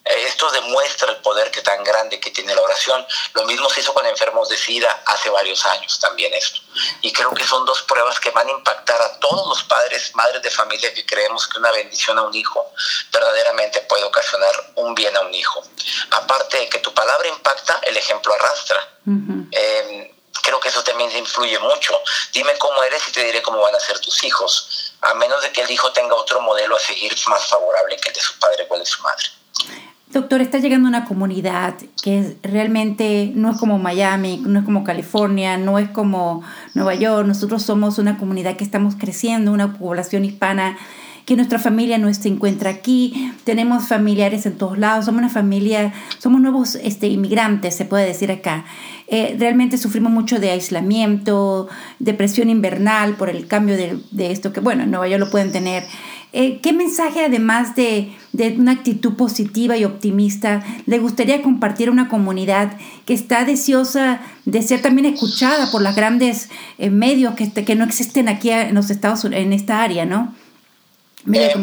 Eh, 0.03 0.23
esto 0.25 0.49
demuestra 0.51 1.11
el 1.11 1.17
poder 1.17 1.51
que 1.51 1.61
tan 1.61 1.83
grande 1.83 2.19
que 2.19 2.31
tiene 2.31 2.55
la 2.55 2.61
oración. 2.61 3.05
Lo 3.33 3.43
mismo 3.43 3.69
se 3.69 3.81
hizo 3.81 3.93
con 3.93 4.05
enfermos 4.05 4.49
de 4.49 4.57
SIDA 4.57 5.03
hace 5.05 5.29
varios 5.29 5.63
años 5.65 5.99
también 5.99 6.33
esto. 6.33 6.59
Y 7.01 7.13
creo 7.13 7.31
que 7.31 7.45
son 7.45 7.65
dos 7.65 7.81
pruebas 7.83 8.19
que 8.19 8.31
van 8.31 8.47
a 8.47 8.51
impactar 8.51 9.01
a 9.01 9.19
todos 9.19 9.47
los 9.47 9.63
padres, 9.63 10.13
madres 10.15 10.41
de 10.41 10.49
familia 10.49 10.93
que 10.93 11.05
creemos 11.05 11.47
que 11.47 11.59
una 11.59 11.71
bendición 11.71 12.17
a 12.17 12.23
un 12.23 12.33
hijo 12.33 12.71
verdaderamente 13.11 13.81
puede 13.81 14.03
ocasionar 14.03 14.71
un 14.75 14.95
bien 14.95 15.15
a 15.15 15.21
un 15.21 15.33
hijo. 15.33 15.61
Aparte 16.11 16.57
de 16.57 16.69
que 16.69 16.79
tu 16.79 16.93
palabra 16.93 17.27
impacta, 17.27 17.79
el 17.83 17.95
ejemplo 17.95 18.33
arrastra. 18.33 18.97
Em, 19.05 20.11
creo 20.41 20.59
que 20.59 20.69
eso 20.69 20.83
también 20.83 21.15
influye 21.15 21.59
mucho. 21.59 21.99
Dime 22.33 22.57
cómo 22.57 22.81
eres 22.83 23.07
y 23.07 23.11
te 23.11 23.23
diré 23.23 23.41
cómo 23.41 23.59
van 23.61 23.75
a 23.75 23.79
ser 23.79 23.99
tus 23.99 24.23
hijos, 24.23 24.93
a 25.01 25.13
menos 25.13 25.41
de 25.43 25.51
que 25.51 25.61
el 25.61 25.69
hijo 25.69 25.91
tenga 25.91 26.15
otro 26.15 26.41
modelo 26.41 26.75
a 26.75 26.79
seguir 26.79 27.15
más 27.27 27.45
favorable 27.47 27.97
que 27.97 28.09
el 28.09 28.15
de 28.15 28.21
su 28.21 28.39
padre 28.39 28.65
o 28.67 28.73
el 28.75 28.79
de 28.79 28.85
su 28.85 29.01
madre. 29.01 29.25
Doctor, 30.13 30.41
está 30.41 30.59
llegando 30.59 30.89
una 30.89 31.05
comunidad 31.05 31.75
que 32.03 32.35
realmente 32.43 33.31
no 33.33 33.51
es 33.51 33.57
como 33.57 33.79
Miami, 33.79 34.43
no 34.45 34.59
es 34.59 34.65
como 34.65 34.83
California, 34.83 35.57
no 35.57 35.79
es 35.79 35.89
como 35.89 36.43
Nueva 36.73 36.95
York. 36.95 37.25
Nosotros 37.25 37.63
somos 37.63 37.97
una 37.97 38.17
comunidad 38.17 38.57
que 38.57 38.65
estamos 38.65 38.95
creciendo, 38.95 39.53
una 39.53 39.73
población 39.77 40.25
hispana 40.25 40.77
que 41.25 41.35
nuestra 41.35 41.59
familia 41.59 41.97
no 41.97 42.13
se 42.13 42.27
encuentra 42.27 42.71
aquí, 42.71 43.31
tenemos 43.43 43.87
familiares 43.87 44.45
en 44.45 44.57
todos 44.57 44.77
lados, 44.77 45.05
somos 45.05 45.19
una 45.19 45.29
familia, 45.29 45.93
somos 46.17 46.41
nuevos 46.41 46.75
este, 46.75 47.07
inmigrantes, 47.07 47.75
se 47.75 47.85
puede 47.85 48.05
decir 48.05 48.31
acá. 48.31 48.65
Eh, 49.07 49.35
realmente 49.37 49.77
sufrimos 49.77 50.11
mucho 50.11 50.39
de 50.39 50.51
aislamiento, 50.51 51.69
depresión 51.99 52.49
invernal 52.49 53.15
por 53.15 53.29
el 53.29 53.47
cambio 53.47 53.77
de, 53.77 53.99
de 54.11 54.31
esto, 54.31 54.51
que 54.51 54.61
bueno, 54.61 54.83
en 54.83 54.91
Nueva 54.91 55.07
York 55.07 55.23
lo 55.23 55.29
pueden 55.29 55.51
tener. 55.51 55.83
Eh, 56.33 56.59
¿Qué 56.61 56.71
mensaje, 56.71 57.25
además 57.25 57.75
de, 57.75 58.15
una 58.57 58.71
actitud 58.71 59.17
positiva 59.17 59.75
y 59.75 59.83
optimista, 59.83 60.63
le 60.85 60.99
gustaría 60.99 61.41
compartir 61.41 61.89
a 61.89 61.91
una 61.91 62.07
comunidad 62.07 62.77
que 63.05 63.13
está 63.13 63.43
deseosa 63.43 64.21
de 64.45 64.61
ser 64.61 64.81
también 64.81 65.13
escuchada 65.13 65.69
por 65.71 65.81
los 65.81 65.95
grandes 65.95 66.49
eh, 66.77 66.89
medios 66.89 67.35
que, 67.35 67.51
que 67.51 67.75
no 67.75 67.83
existen 67.83 68.29
aquí 68.29 68.49
en 68.49 68.73
los 68.73 68.89
Estados 68.89 69.23
Unidos, 69.25 69.43
en 69.43 69.53
esta 69.53 69.83
área, 69.83 70.05
¿no? 70.05 70.33
Eh, 71.31 71.53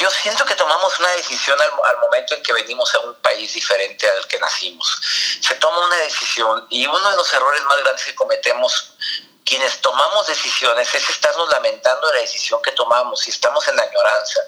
yo, 0.00 0.10
siento 0.10 0.44
que 0.44 0.54
tomamos 0.56 0.98
una 0.98 1.10
decisión 1.10 1.56
al, 1.60 1.96
momento 2.00 2.34
en 2.34 2.42
que 2.42 2.52
venimos 2.52 2.92
a 2.94 3.00
un 3.00 3.14
país 3.16 3.54
diferente 3.54 4.04
al 4.08 4.26
que 4.26 4.38
nacimos. 4.40 5.00
Se 5.40 5.54
toma 5.54 5.86
una 5.86 5.96
decisión 5.98 6.66
y 6.70 6.86
uno 6.86 7.10
de 7.10 7.16
los 7.16 7.32
errores 7.32 7.62
más 7.64 7.78
grandes 7.84 8.04
que 8.04 8.14
cometemos 8.16 8.94
quienes 9.46 9.80
tomamos 9.80 10.26
decisiones 10.26 10.92
es 10.92 11.08
estarnos 11.08 11.48
lamentando 11.50 12.08
de 12.08 12.14
la 12.14 12.20
decisión 12.20 12.60
que 12.60 12.72
tomamos 12.72 13.26
y 13.26 13.30
estamos 13.30 13.66
en 13.68 13.76
la 13.76 13.84
añoranza. 13.84 14.40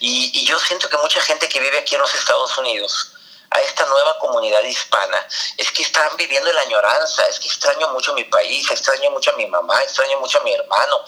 Y, 0.00 0.44
yo 0.44 0.58
siento 0.58 0.88
que 0.88 0.98
mucha 0.98 1.20
gente 1.22 1.48
que 1.48 1.60
vive 1.60 1.78
aquí 1.78 1.94
en 1.94 2.00
los 2.00 2.14
Estados 2.14 2.58
Unidos, 2.58 3.12
a 3.50 3.60
esta 3.60 3.84
nueva 3.86 4.18
comunidad 4.18 4.62
hispana 4.62 5.26
es 5.58 5.70
que 5.72 5.82
están 5.82 6.16
viviendo 6.16 6.48
en 6.50 6.56
la 6.56 6.62
añoranza, 6.62 7.24
es 7.26 7.38
que 7.38 7.48
extraño 7.48 7.88
mucho 7.90 8.14
mi 8.14 8.24
país, 8.24 8.68
extraño 8.70 9.10
mucho 9.10 9.30
a 9.30 9.36
mi 9.36 9.46
mamá, 9.46 9.80
extraño 9.82 10.18
mucho 10.18 10.40
a 10.40 10.42
mi 10.42 10.54
hermano. 10.54 11.04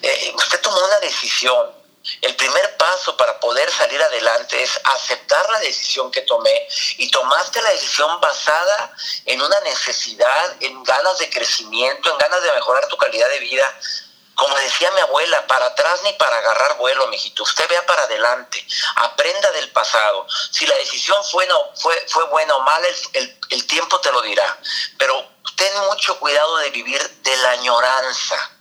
Eh, 0.00 0.32
usted 0.34 0.60
tomó 0.60 0.78
una 0.78 1.00
decisión. 1.00 1.77
El 2.22 2.34
primer 2.36 2.76
paso 2.76 3.16
para 3.16 3.38
poder 3.40 3.70
salir 3.70 4.00
adelante 4.00 4.62
es 4.62 4.80
aceptar 4.84 5.50
la 5.50 5.58
decisión 5.60 6.10
que 6.10 6.22
tomé 6.22 6.66
y 6.96 7.10
tomaste 7.10 7.60
la 7.60 7.70
decisión 7.70 8.20
basada 8.20 8.92
en 9.26 9.42
una 9.42 9.60
necesidad, 9.60 10.56
en 10.60 10.82
ganas 10.84 11.18
de 11.18 11.28
crecimiento, 11.28 12.10
en 12.10 12.18
ganas 12.18 12.42
de 12.42 12.52
mejorar 12.52 12.86
tu 12.88 12.96
calidad 12.96 13.28
de 13.30 13.40
vida 13.40 13.78
como 14.38 14.56
decía 14.56 14.88
mi 14.92 15.00
abuela, 15.00 15.44
para 15.48 15.66
atrás 15.66 16.00
ni 16.04 16.12
para 16.12 16.38
agarrar 16.38 16.76
vuelo, 16.76 17.08
mijito. 17.08 17.42
Usted 17.42 17.68
vea 17.68 17.84
para 17.86 18.04
adelante, 18.04 18.64
aprenda 18.94 19.50
del 19.50 19.68
pasado. 19.72 20.28
Si 20.52 20.64
la 20.64 20.76
decisión 20.76 21.18
fue, 21.24 21.44
no, 21.48 21.72
fue, 21.74 22.06
fue 22.08 22.24
buena 22.26 22.54
o 22.54 22.60
mala, 22.60 22.86
el, 23.14 23.40
el 23.50 23.66
tiempo 23.66 24.00
te 24.00 24.12
lo 24.12 24.22
dirá. 24.22 24.56
Pero 24.96 25.28
ten 25.56 25.76
mucho 25.86 26.20
cuidado 26.20 26.56
de 26.58 26.70
vivir 26.70 27.02
de 27.02 27.36
la 27.38 27.50
añoranza, 27.50 28.52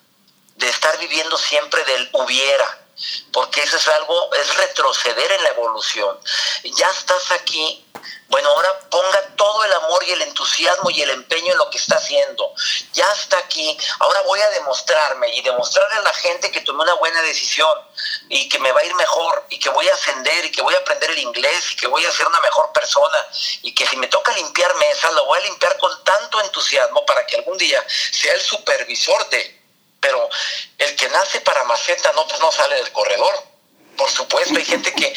de 0.56 0.68
estar 0.68 0.98
viviendo 0.98 1.38
siempre 1.38 1.86
del 1.86 2.10
hubiera 2.12 2.87
porque 3.32 3.62
eso 3.62 3.78
es 3.78 3.88
algo, 3.88 4.34
es 4.34 4.56
retroceder 4.56 5.32
en 5.32 5.44
la 5.44 5.50
evolución. 5.50 6.20
Ya 6.64 6.90
estás 6.90 7.32
aquí, 7.32 7.86
bueno, 8.30 8.50
ahora 8.50 8.80
ponga 8.90 9.36
todo 9.36 9.64
el 9.64 9.74
amor 9.74 10.04
y 10.06 10.12
el 10.12 10.22
entusiasmo 10.24 10.90
y 10.90 11.02
el 11.02 11.12
empeño 11.12 11.52
en 11.52 11.58
lo 11.58 11.70
que 11.70 11.78
está 11.78 11.96
haciendo. 11.96 12.54
Ya 12.94 13.10
está 13.14 13.38
aquí, 13.38 13.78
ahora 14.00 14.22
voy 14.22 14.40
a 14.42 14.50
demostrarme 14.50 15.30
y 15.36 15.42
demostrarle 15.42 15.98
a 15.98 16.02
la 16.02 16.14
gente 16.14 16.52
que 16.52 16.62
tomé 16.62 16.84
una 16.84 16.96
buena 16.96 17.22
decisión 17.22 17.74
y 18.30 18.50
que 18.50 18.60
me 18.60 18.72
va 18.72 18.82
a 18.82 18.86
ir 18.86 18.96
mejor 18.96 19.46
y 19.50 19.60
que 19.60 19.70
voy 19.70 19.88
a 19.88 19.94
ascender 19.94 20.46
y 20.46 20.52
que 20.52 20.62
voy 20.62 20.74
a 20.74 20.80
aprender 20.80 21.12
el 21.12 21.20
inglés 21.20 21.72
y 21.72 21.76
que 21.76 21.88
voy 21.88 22.06
a 22.06 22.12
ser 22.12 22.28
una 22.28 22.42
mejor 22.42 22.72
persona 22.74 23.18
y 23.62 23.74
que 23.74 23.88
si 23.88 23.96
me 23.98 24.08
toca 24.08 24.34
limpiar 24.34 24.74
mesas, 24.76 25.14
lo 25.14 25.26
voy 25.26 25.40
a 25.40 25.44
limpiar 25.44 25.78
con 25.78 26.04
tanto 26.04 26.42
entusiasmo 26.42 27.06
para 27.06 27.26
que 27.26 27.38
algún 27.38 27.58
día 27.58 27.86
sea 28.12 28.34
el 28.34 28.42
supervisor 28.42 29.30
de 29.30 29.57
pero 30.08 30.30
el 30.78 30.96
que 30.96 31.10
nace 31.10 31.42
para 31.42 31.66
maceta 31.66 32.14
no, 32.14 32.26
pues 32.26 32.40
no 32.40 32.50
sale 32.50 32.78
del 32.78 32.92
corredor. 32.94 33.44
Por 33.98 34.10
supuesto, 34.10 34.56
hay 34.56 34.64
gente 34.64 34.94
que, 34.94 35.14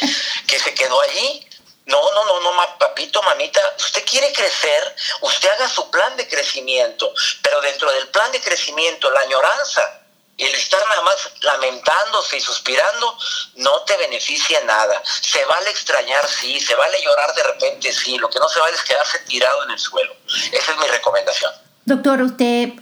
que 0.49 0.59
se 0.59 0.75
quedó 0.75 1.00
allí. 1.00 1.47
No, 1.87 2.12
no, 2.12 2.25
no, 2.25 2.40
no, 2.40 2.78
papito, 2.78 3.23
mamita, 3.23 3.61
usted 3.78 4.04
quiere 4.04 4.32
crecer, 4.32 4.97
usted 5.23 5.49
haga 5.50 5.68
su 5.68 5.90
plan 5.90 6.16
de 6.16 6.28
crecimiento, 6.28 7.12
pero 7.42 7.61
dentro 7.61 7.90
del 7.92 8.09
plan 8.09 8.30
de 8.32 8.40
crecimiento, 8.40 9.11
la 9.11 9.20
añoranza, 9.20 10.00
el 10.37 10.54
estar 10.54 10.85
nada 10.87 11.02
más 11.02 11.30
lamentándose 11.40 12.37
y 12.37 12.40
suspirando, 12.40 13.16
no 13.56 13.82
te 13.82 13.97
beneficia 13.97 14.62
nada. 14.64 15.02
Se 15.04 15.44
vale 15.44 15.70
extrañar, 15.70 16.28
sí, 16.28 16.61
se 16.61 16.75
vale 16.75 17.02
llorar 17.02 17.32
de 17.35 17.42
repente, 17.44 17.92
sí, 17.92 18.18
lo 18.18 18.28
que 18.28 18.38
no 18.38 18.49
se 18.49 18.61
vale 18.61 18.76
es 18.76 18.82
quedarse 18.82 19.18
tirado 19.20 19.64
en 19.64 19.70
el 19.70 19.78
suelo. 19.78 20.14
Esa 20.52 20.73
es 20.73 20.78
mi 20.78 20.87
recomendación. 20.87 21.69
Doctor, 21.87 22.20
usted, 22.22 22.75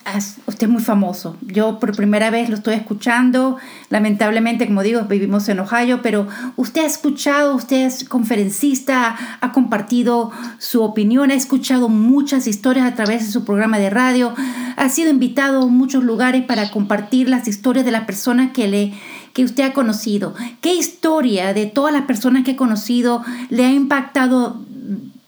usted 0.46 0.66
es 0.66 0.68
muy 0.68 0.82
famoso. 0.82 1.36
Yo 1.40 1.78
por 1.78 1.94
primera 1.94 2.30
vez 2.30 2.48
lo 2.48 2.56
estoy 2.56 2.74
escuchando. 2.74 3.56
Lamentablemente, 3.90 4.66
como 4.66 4.82
digo, 4.82 5.02
vivimos 5.02 5.48
en 5.48 5.60
Ohio, 5.60 6.00
pero 6.02 6.26
usted 6.56 6.82
ha 6.82 6.86
escuchado, 6.86 7.54
usted 7.54 7.86
es 7.86 8.04
conferencista, 8.04 9.16
ha 9.40 9.52
compartido 9.52 10.32
su 10.58 10.82
opinión, 10.82 11.30
ha 11.30 11.34
escuchado 11.34 11.88
muchas 11.88 12.48
historias 12.48 12.90
a 12.90 12.96
través 12.96 13.24
de 13.24 13.32
su 13.32 13.44
programa 13.44 13.78
de 13.78 13.88
radio, 13.88 14.34
ha 14.76 14.88
sido 14.88 15.10
invitado 15.10 15.62
a 15.62 15.66
muchos 15.66 16.02
lugares 16.02 16.44
para 16.44 16.70
compartir 16.70 17.28
las 17.28 17.46
historias 17.46 17.84
de 17.84 17.92
las 17.92 18.04
personas 18.04 18.50
que 18.52 18.66
le 18.66 18.94
que 19.32 19.44
usted 19.44 19.62
ha 19.62 19.72
conocido. 19.72 20.34
¿Qué 20.60 20.74
historia 20.74 21.54
de 21.54 21.66
todas 21.66 21.92
las 21.92 22.02
personas 22.02 22.44
que 22.44 22.52
ha 22.52 22.56
conocido 22.56 23.22
le 23.50 23.64
ha 23.64 23.70
impactado 23.70 24.60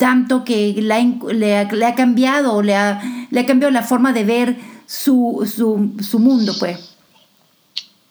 tanto 0.01 0.45
que 0.45 0.73
le 0.73 0.95
ha, 0.95 1.65
le 1.69 1.87
ha, 1.87 1.95
cambiado 1.95 2.63
le 2.63 2.75
ha, 2.75 3.03
le 3.31 3.41
ha 3.41 3.47
cambiado 3.47 3.71
la 3.73 3.83
forma 3.83 4.13
de 4.13 4.25
ver 4.25 4.55
su, 4.87 5.51
su, 5.55 6.03
su 6.03 6.19
mundo, 6.19 6.53
pues. 6.59 6.79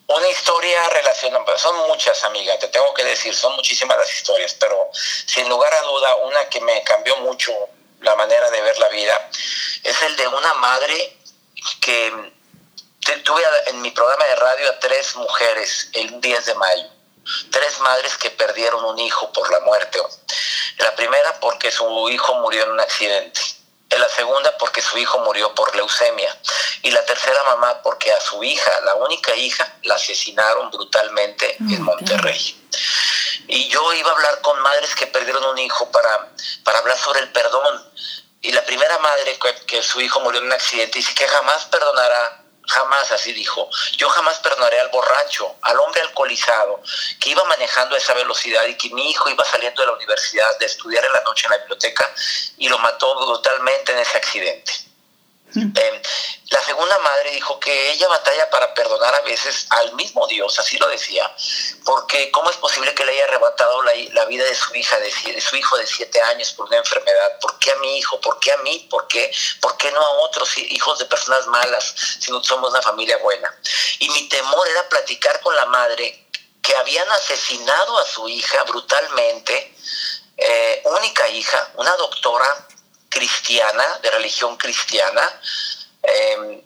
Una 0.07 0.29
historia 0.29 0.89
relacionada, 0.89 1.57
son 1.57 1.87
muchas 1.87 2.23
amigas, 2.23 2.57
te 2.59 2.67
tengo 2.69 2.93
que 2.95 3.03
decir, 3.03 3.35
son 3.35 3.55
muchísimas 3.55 3.97
las 3.97 4.11
historias, 4.11 4.55
pero 4.59 4.89
sin 4.93 5.47
lugar 5.47 5.71
a 5.73 5.81
duda, 5.81 6.15
una 6.25 6.49
que 6.49 6.61
me 6.61 6.81
cambió 6.83 7.17
mucho 7.17 7.51
la 8.01 8.15
manera 8.15 8.49
de 8.49 8.61
ver 8.61 8.79
la 8.79 8.89
vida 8.89 9.29
es 9.83 10.01
el 10.03 10.15
de 10.15 10.27
una 10.27 10.53
madre 10.55 11.17
que 11.81 12.11
tuve 13.23 13.41
en 13.67 13.81
mi 13.81 13.91
programa 13.91 14.25
de 14.25 14.35
radio 14.35 14.69
a 14.69 14.79
tres 14.79 15.15
mujeres 15.15 15.89
el 15.93 16.21
10 16.21 16.45
de 16.45 16.55
mayo 16.55 16.89
tres 17.51 17.79
madres 17.79 18.17
que 18.17 18.31
perdieron 18.31 18.83
un 18.85 18.99
hijo 18.99 19.31
por 19.31 19.51
la 19.51 19.59
muerte. 19.61 19.99
La 20.77 20.95
primera 20.95 21.39
porque 21.39 21.71
su 21.71 22.09
hijo 22.09 22.35
murió 22.35 22.63
en 22.63 22.71
un 22.71 22.79
accidente. 22.79 23.41
La 23.99 24.07
segunda 24.07 24.57
porque 24.57 24.81
su 24.81 24.97
hijo 24.97 25.19
murió 25.19 25.53
por 25.53 25.75
leucemia. 25.75 26.35
Y 26.83 26.91
la 26.91 27.03
tercera 27.05 27.43
mamá 27.43 27.81
porque 27.83 28.11
a 28.13 28.21
su 28.21 28.41
hija, 28.43 28.71
la 28.85 28.95
única 28.95 29.35
hija, 29.35 29.77
la 29.83 29.95
asesinaron 29.95 30.71
brutalmente 30.71 31.57
en 31.59 31.81
Monterrey. 31.83 32.55
Y 33.47 33.67
yo 33.67 33.93
iba 33.93 34.09
a 34.09 34.13
hablar 34.13 34.39
con 34.41 34.59
madres 34.61 34.95
que 34.95 35.07
perdieron 35.07 35.43
un 35.43 35.57
hijo 35.57 35.91
para, 35.91 36.31
para 36.63 36.79
hablar 36.79 36.97
sobre 36.97 37.19
el 37.19 37.31
perdón. 37.31 37.91
Y 38.41 38.53
la 38.53 38.63
primera 38.63 38.97
madre 38.99 39.37
que, 39.37 39.65
que 39.65 39.83
su 39.83 39.99
hijo 39.99 40.21
murió 40.21 40.39
en 40.39 40.47
un 40.47 40.53
accidente 40.53 40.99
dice 40.99 41.13
que 41.13 41.27
jamás 41.27 41.65
perdonará 41.65 42.43
Jamás, 42.69 43.11
así 43.11 43.33
dijo. 43.33 43.69
Yo 43.97 44.07
jamás 44.09 44.39
perdonaré 44.39 44.79
al 44.79 44.89
borracho, 44.89 45.55
al 45.61 45.79
hombre 45.79 46.01
alcoholizado, 46.01 46.81
que 47.19 47.29
iba 47.31 47.43
manejando 47.45 47.95
a 47.95 47.97
esa 47.97 48.13
velocidad 48.13 48.65
y 48.67 48.75
que 48.75 48.89
mi 48.91 49.09
hijo 49.09 49.29
iba 49.29 49.43
saliendo 49.43 49.81
de 49.81 49.87
la 49.87 49.93
universidad 49.93 50.57
de 50.59 50.67
estudiar 50.67 51.03
en 51.03 51.13
la 51.13 51.21
noche 51.21 51.47
en 51.47 51.51
la 51.51 51.57
biblioteca 51.57 52.13
y 52.57 52.69
lo 52.69 52.77
mató 52.77 53.15
brutalmente 53.25 53.91
en 53.91 53.99
ese 53.99 54.17
accidente. 54.17 54.88
Eh, 55.55 56.01
la 56.51 56.63
segunda 56.63 56.97
madre 56.99 57.31
dijo 57.31 57.59
que 57.59 57.91
ella 57.91 58.07
batalla 58.07 58.49
para 58.49 58.73
perdonar 58.73 59.13
a 59.15 59.21
veces 59.21 59.67
al 59.69 59.93
mismo 59.93 60.25
Dios, 60.27 60.57
así 60.59 60.77
lo 60.77 60.87
decía, 60.87 61.31
porque 61.85 62.31
¿cómo 62.31 62.49
es 62.49 62.57
posible 62.57 62.93
que 62.93 63.05
le 63.05 63.11
haya 63.11 63.25
arrebatado 63.25 63.81
la, 63.83 64.25
vida 64.25 64.45
de 64.45 64.55
su 64.55 64.75
hija, 64.75 64.99
de, 64.99 65.11
su 65.41 65.55
hijo 65.55 65.77
de 65.77 65.87
siete 65.87 66.21
años 66.21 66.51
por 66.53 66.67
una 66.67 66.77
enfermedad? 66.77 67.39
¿Por 67.39 67.57
qué 67.59 67.71
a 67.71 67.75
mi 67.77 67.97
hijo? 67.97 68.19
¿Por 68.21 68.39
qué 68.39 68.51
a 68.51 68.57
mí? 68.57 68.87
¿Por 68.89 69.07
qué, 69.07 69.31
¿Por 69.61 69.77
qué 69.77 69.91
no 69.91 70.01
a 70.01 70.11
otros 70.21 70.57
hijos 70.57 70.99
de 70.99 71.05
personas 71.05 71.45
malas 71.47 71.93
si 72.19 72.31
no 72.31 72.43
somos 72.43 72.71
una 72.71 72.81
familia 72.81 73.17
buena? 73.17 73.53
Y 73.99 74.09
mi 74.09 74.27
temor 74.29 74.67
era 74.67 74.87
platicar 74.89 75.39
con 75.41 75.55
la 75.55 75.65
madre 75.65 76.27
que 76.61 76.75
habían 76.75 77.09
asesinado 77.11 77.97
a 77.97 78.05
su 78.05 78.27
hija 78.27 78.63
brutalmente, 78.63 79.75
eh, 80.37 80.81
única 80.85 81.27
hija, 81.29 81.71
una 81.75 81.95
doctora 81.95 82.67
cristiana, 83.09 83.99
de 84.01 84.11
religión 84.11 84.55
cristiana. 84.57 85.41
Em, 86.03 86.61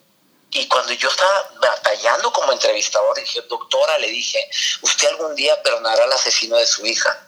y 0.52 0.68
cuando 0.68 0.94
yo 0.94 1.10
estaba 1.10 1.50
batallando 1.60 2.32
como 2.32 2.52
entrevistador, 2.52 3.16
dije, 3.18 3.42
doctora, 3.50 3.98
le 3.98 4.08
dije, 4.08 4.48
¿usted 4.82 5.08
algún 5.08 5.36
día 5.36 5.62
perdonará 5.64 6.04
al 6.04 6.14
asesino 6.14 6.58
de 6.58 6.68
su 6.68 6.86
hija? 6.86 7.28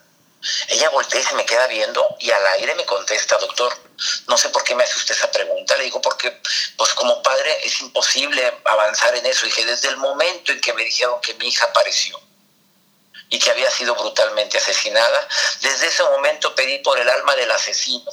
Ella 0.67 0.89
voltea 0.89 1.21
y 1.21 1.23
se 1.23 1.33
me 1.33 1.45
queda 1.45 1.65
viendo 1.65 2.07
y 2.19 2.29
al 2.29 2.45
aire 2.47 2.75
me 2.75 2.85
contesta, 2.85 3.35
doctor, 3.37 3.75
no 4.27 4.37
sé 4.37 4.49
por 4.49 4.63
qué 4.63 4.75
me 4.75 4.83
hace 4.83 4.97
usted 4.97 5.15
esa 5.15 5.31
pregunta. 5.31 5.75
Le 5.75 5.85
digo, 5.85 5.99
porque 6.01 6.39
pues 6.77 6.93
como 6.93 7.23
padre 7.23 7.65
es 7.65 7.81
imposible 7.81 8.61
avanzar 8.65 9.15
en 9.15 9.25
eso. 9.25 9.47
Dije, 9.47 9.65
desde 9.65 9.87
el 9.87 9.97
momento 9.97 10.51
en 10.51 10.61
que 10.61 10.73
me 10.73 10.83
dijeron 10.83 11.19
que 11.21 11.33
mi 11.35 11.47
hija 11.47 11.65
apareció 11.65 12.21
y 13.29 13.39
que 13.39 13.49
había 13.49 13.71
sido 13.71 13.95
brutalmente 13.95 14.59
asesinada, 14.59 15.27
desde 15.61 15.87
ese 15.87 16.03
momento 16.03 16.53
pedí 16.53 16.77
por 16.79 16.99
el 16.99 17.09
alma 17.09 17.35
del 17.35 17.49
asesino 17.49 18.11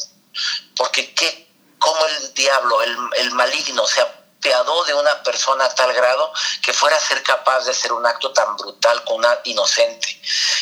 porque 0.77 1.15
qué, 1.15 1.49
cómo 1.79 2.07
el 2.07 2.35
diablo, 2.35 2.83
el, 2.83 2.97
el 3.19 3.31
maligno 3.33 3.87
se 3.87 4.01
apiadó 4.43 4.85
de 4.85 4.95
una 4.95 5.23
persona 5.23 5.65
a 5.65 5.75
tal 5.75 5.93
grado 5.93 6.33
que 6.62 6.73
fuera 6.73 6.97
a 6.97 7.01
ser 7.01 7.23
capaz 7.23 7.65
de 7.65 7.71
hacer 7.71 7.93
un 7.93 8.05
acto 8.05 8.33
tan 8.33 8.57
brutal 8.57 9.05
con 9.05 9.19
una 9.19 9.39
inocente. 9.45 10.21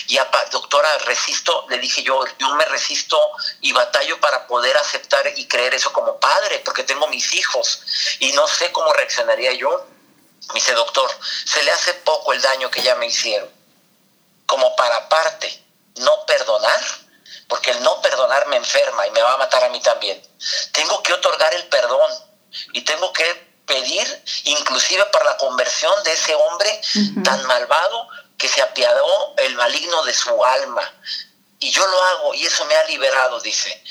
Y 0.08 0.18
a, 0.18 0.28
doctora, 0.50 0.98
resisto, 0.98 1.64
le 1.70 1.78
dije 1.78 2.02
yo, 2.02 2.22
yo 2.38 2.54
me 2.56 2.64
resisto 2.66 3.18
y 3.62 3.72
batallo 3.72 4.20
para 4.20 4.46
poder 4.46 4.76
aceptar 4.76 5.32
y 5.34 5.48
creer 5.48 5.72
eso 5.72 5.92
como 5.94 6.20
padre, 6.20 6.60
porque 6.62 6.84
tengo 6.84 7.08
mis 7.08 7.32
hijos 7.32 7.82
y 8.18 8.32
no 8.32 8.46
sé 8.46 8.70
cómo 8.70 8.92
reaccionaría 8.92 9.52
yo. 9.52 9.86
Me 10.48 10.54
dice, 10.54 10.74
doctor, 10.74 11.10
se 11.46 11.62
le 11.62 11.70
hace 11.70 11.94
poco 11.94 12.34
el 12.34 12.42
daño 12.42 12.70
que 12.70 12.82
ya 12.82 12.96
me 12.96 13.06
hicieron, 13.06 13.48
como 14.44 14.76
para 14.76 15.08
parte, 15.08 15.64
no 15.96 16.26
perdonar 16.26 16.80
porque 17.48 17.70
el 17.70 17.82
no 17.82 18.00
perdonar 18.00 18.46
me 18.48 18.56
enferma 18.56 19.06
y 19.06 19.10
me 19.10 19.22
va 19.22 19.34
a 19.34 19.38
matar 19.38 19.64
a 19.64 19.68
mí 19.68 19.80
también. 19.80 20.20
Tengo 20.72 21.02
que 21.02 21.12
otorgar 21.12 21.52
el 21.54 21.66
perdón 21.68 22.10
y 22.72 22.82
tengo 22.82 23.12
que 23.12 23.50
pedir 23.66 24.24
inclusive 24.44 25.04
para 25.06 25.24
la 25.26 25.36
conversión 25.36 25.92
de 26.04 26.12
ese 26.12 26.34
hombre 26.34 26.80
tan 27.22 27.44
malvado 27.46 28.08
que 28.36 28.48
se 28.48 28.62
apiadó 28.62 29.34
el 29.38 29.54
maligno 29.54 30.02
de 30.04 30.14
su 30.14 30.44
alma. 30.44 30.82
Y 31.58 31.70
yo 31.70 31.86
lo 31.86 32.04
hago 32.04 32.34
y 32.34 32.46
eso 32.46 32.64
me 32.64 32.74
ha 32.74 32.84
liberado, 32.84 33.40
dice. 33.40 33.82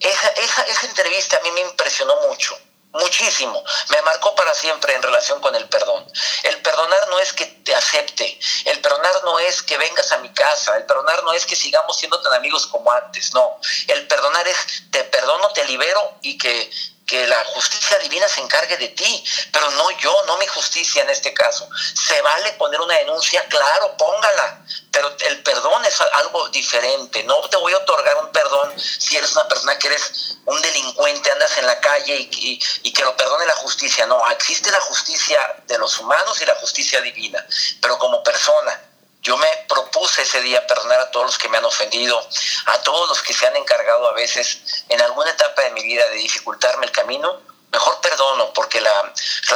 Esa, 0.00 0.28
esa, 0.28 0.62
esa 0.62 0.86
entrevista 0.86 1.36
a 1.36 1.40
mí 1.40 1.50
me 1.52 1.60
impresionó 1.60 2.14
mucho 2.28 2.58
muchísimo. 2.92 3.62
Me 3.90 4.02
marcó 4.02 4.34
para 4.34 4.54
siempre 4.54 4.94
en 4.94 5.02
relación 5.02 5.40
con 5.40 5.54
el 5.54 5.68
perdón. 5.68 6.04
El 6.42 6.60
perdonar 6.62 7.08
no 7.08 7.18
es 7.18 7.32
que 7.32 7.46
te 7.46 7.74
acepte, 7.74 8.38
el 8.66 8.80
perdonar 8.80 9.24
no 9.24 9.38
es 9.38 9.62
que 9.62 9.78
vengas 9.78 10.12
a 10.12 10.18
mi 10.18 10.28
casa, 10.30 10.76
el 10.76 10.84
perdonar 10.84 11.22
no 11.24 11.32
es 11.32 11.46
que 11.46 11.56
sigamos 11.56 11.96
siendo 11.96 12.20
tan 12.20 12.32
amigos 12.34 12.66
como 12.66 12.90
antes, 12.92 13.32
no. 13.34 13.58
El 13.88 14.06
perdonar 14.06 14.46
es 14.48 14.82
te 14.90 15.04
perdono, 15.04 15.50
te 15.50 15.64
libero 15.64 16.18
y 16.22 16.38
que 16.38 16.70
que 17.06 17.26
la 17.26 17.44
justicia 17.46 17.98
divina 17.98 18.28
se 18.28 18.40
encargue 18.40 18.76
de 18.76 18.88
ti, 18.88 19.24
pero 19.52 19.70
no 19.72 19.90
yo, 19.98 20.14
no 20.26 20.36
mi 20.38 20.46
justicia 20.46 21.02
en 21.02 21.10
este 21.10 21.34
caso. 21.34 21.68
Se 21.94 22.20
vale 22.22 22.52
poner 22.52 22.80
una 22.80 22.96
denuncia, 22.96 23.44
claro, 23.48 23.96
póngala, 23.96 24.64
pero 24.90 25.14
el 25.26 25.42
perdón 25.42 25.84
es 25.84 26.00
algo 26.00 26.48
diferente. 26.48 27.22
No 27.24 27.40
te 27.48 27.56
voy 27.56 27.72
a 27.72 27.78
otorgar 27.78 28.16
un 28.18 28.30
perdón 28.30 28.72
si 28.78 29.16
eres 29.16 29.32
una 29.32 29.48
persona 29.48 29.78
que 29.78 29.88
eres 29.88 30.36
un 30.44 30.60
delincuente, 30.60 31.30
andas 31.30 31.58
en 31.58 31.66
la 31.66 31.80
calle 31.80 32.28
y, 32.30 32.60
y 32.82 32.92
que 32.92 33.02
lo 33.02 33.16
perdone 33.16 33.46
la 33.46 33.56
justicia. 33.56 34.06
No, 34.06 34.30
existe 34.30 34.70
la 34.70 34.80
justicia 34.80 35.62
de 35.66 35.78
los 35.78 35.98
humanos 35.98 36.40
y 36.40 36.46
la 36.46 36.54
justicia 36.56 37.00
divina, 37.00 37.44
pero 37.80 37.98
como 37.98 38.22
persona 38.22 38.91
yo 39.22 39.36
me 39.36 39.46
propuse 39.68 40.22
ese 40.22 40.42
día 40.42 40.66
perdonar 40.66 41.00
a 41.00 41.10
todos 41.10 41.26
los 41.26 41.38
que 41.38 41.48
me 41.48 41.56
han 41.56 41.64
ofendido, 41.64 42.18
a 42.66 42.82
todos 42.82 43.08
los 43.08 43.22
que 43.22 43.32
se 43.32 43.46
han 43.46 43.54
encargado 43.54 44.08
a 44.08 44.14
veces 44.14 44.84
en 44.88 45.00
alguna 45.00 45.30
etapa 45.30 45.62
de 45.62 45.70
mi 45.70 45.82
vida 45.82 46.02
de 46.10 46.18
dificultarme 46.18 46.86
el 46.86 46.90
camino. 46.90 47.40
Mejor 47.70 47.94
perdono 48.02 48.52
porque 48.52 48.80
la, 48.80 48.90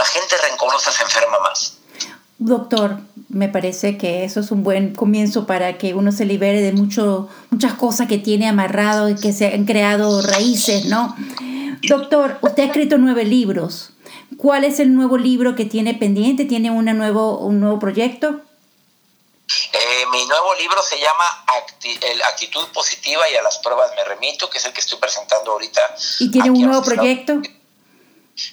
gente 0.05 0.37
rencorosa 0.49 0.93
se 0.93 1.03
enferma 1.03 1.41
más. 1.41 1.79
Doctor, 2.39 2.99
me 3.29 3.49
parece 3.49 3.99
que 3.99 4.25
eso 4.25 4.41
es 4.41 4.51
un 4.51 4.63
buen 4.63 4.95
comienzo 4.95 5.47
para 5.47 5.79
que 5.79 5.95
uno 5.95 6.13
se 6.13 6.25
libere 6.25 6.63
de 6.63 6.73
mucho, 6.73 7.29
muchas 7.51 7.75
cosas 7.75 8.09
que 8.09 8.19
tiene 8.19 8.49
amarrado 8.49 9.09
y 9.09 9.17
que 9.17 9.33
se 9.33 9.53
han 9.53 9.65
creado 9.65 10.23
raíces, 10.23 10.85
¿no? 10.87 11.17
Doctor, 11.83 12.39
usted 12.41 12.63
ha 12.63 12.67
escrito 12.67 12.99
nueve 12.99 13.25
libros. 13.25 13.91
¿Cuál 14.39 14.65
es 14.65 14.81
el 14.81 14.95
nuevo 14.95 15.19
libro 15.19 15.57
que 15.57 15.65
tiene 15.65 15.95
pendiente? 15.95 16.45
¿Tiene 16.45 16.71
una 16.71 16.95
nuevo, 16.95 17.39
un 17.39 17.61
nuevo 17.61 17.79
proyecto? 17.79 18.43
Eh, 19.73 20.07
mi 20.11 20.27
nuevo 20.27 20.55
libro 20.55 20.83
se 20.83 20.99
llama 20.99 21.45
Actitud 22.27 22.69
Positiva 22.73 23.29
y 23.31 23.37
a 23.37 23.43
las 23.43 23.59
pruebas 23.59 23.93
me 23.95 24.05
remito, 24.05 24.51
que 24.51 24.59
es 24.59 24.65
el 24.65 24.73
que 24.73 24.81
estoy 24.81 24.99
presentando 24.99 25.53
ahorita. 25.53 25.95
¿Y 26.19 26.31
tiene 26.31 26.51
un 26.51 26.63
nuevo 26.63 26.83
proyecto? 26.83 27.35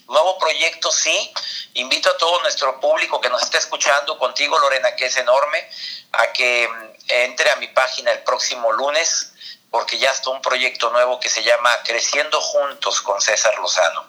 Nuevo 0.08 0.38
proyecto, 0.38 0.92
sí. 0.92 1.32
Invito 1.74 2.10
a 2.10 2.18
todo 2.18 2.42
nuestro 2.42 2.80
público 2.80 3.20
que 3.20 3.30
nos 3.30 3.42
está 3.42 3.58
escuchando, 3.58 4.18
contigo 4.20 4.58
Lorena, 4.60 4.96
que 4.96 5.08
es 5.08 5.18
enorme, 5.18 5.68
a 6.12 6.32
que 6.32 6.68
mm, 6.68 6.96
entre 7.08 7.50
a 7.50 7.56
mi 7.56 7.68
página 7.70 8.12
el 8.12 8.24
próximo 8.24 8.72
lunes, 8.72 9.34
porque 9.72 9.98
ya 9.98 10.12
está 10.12 10.30
un 10.30 10.42
proyecto 10.42 10.92
nuevo 10.92 11.20
que 11.20 11.30
se 11.30 11.44
llama 11.44 11.76
Creciendo 11.84 12.40
Juntos 12.40 13.02
con 13.02 13.20
César 13.20 13.58
Lozano. 13.58 14.06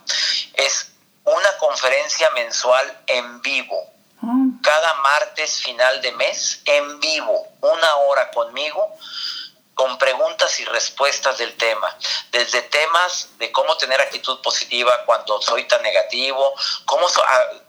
Es 0.53 0.89
una 1.25 1.57
conferencia 1.57 2.29
mensual 2.31 3.03
en 3.07 3.41
vivo 3.41 3.94
cada 4.63 4.95
martes 4.95 5.63
final 5.63 6.01
de 6.01 6.13
mes 6.13 6.63
en 6.65 7.01
vivo, 7.01 7.49
una 7.61 7.97
hora 7.97 8.31
conmigo, 8.31 8.97
con 9.75 9.99
preguntas 9.99 10.61
y 10.61 10.65
respuestas 10.65 11.39
del 11.39 11.57
tema, 11.57 11.97
desde 12.31 12.63
temas 12.63 13.29
de 13.39 13.51
cómo 13.51 13.77
tener 13.77 14.01
actitud 14.01 14.41
positiva 14.41 15.05
cuando 15.05 15.43
soy 15.43 15.65
tan 15.65 15.83
negativo, 15.83 16.55
cómo 16.85 17.07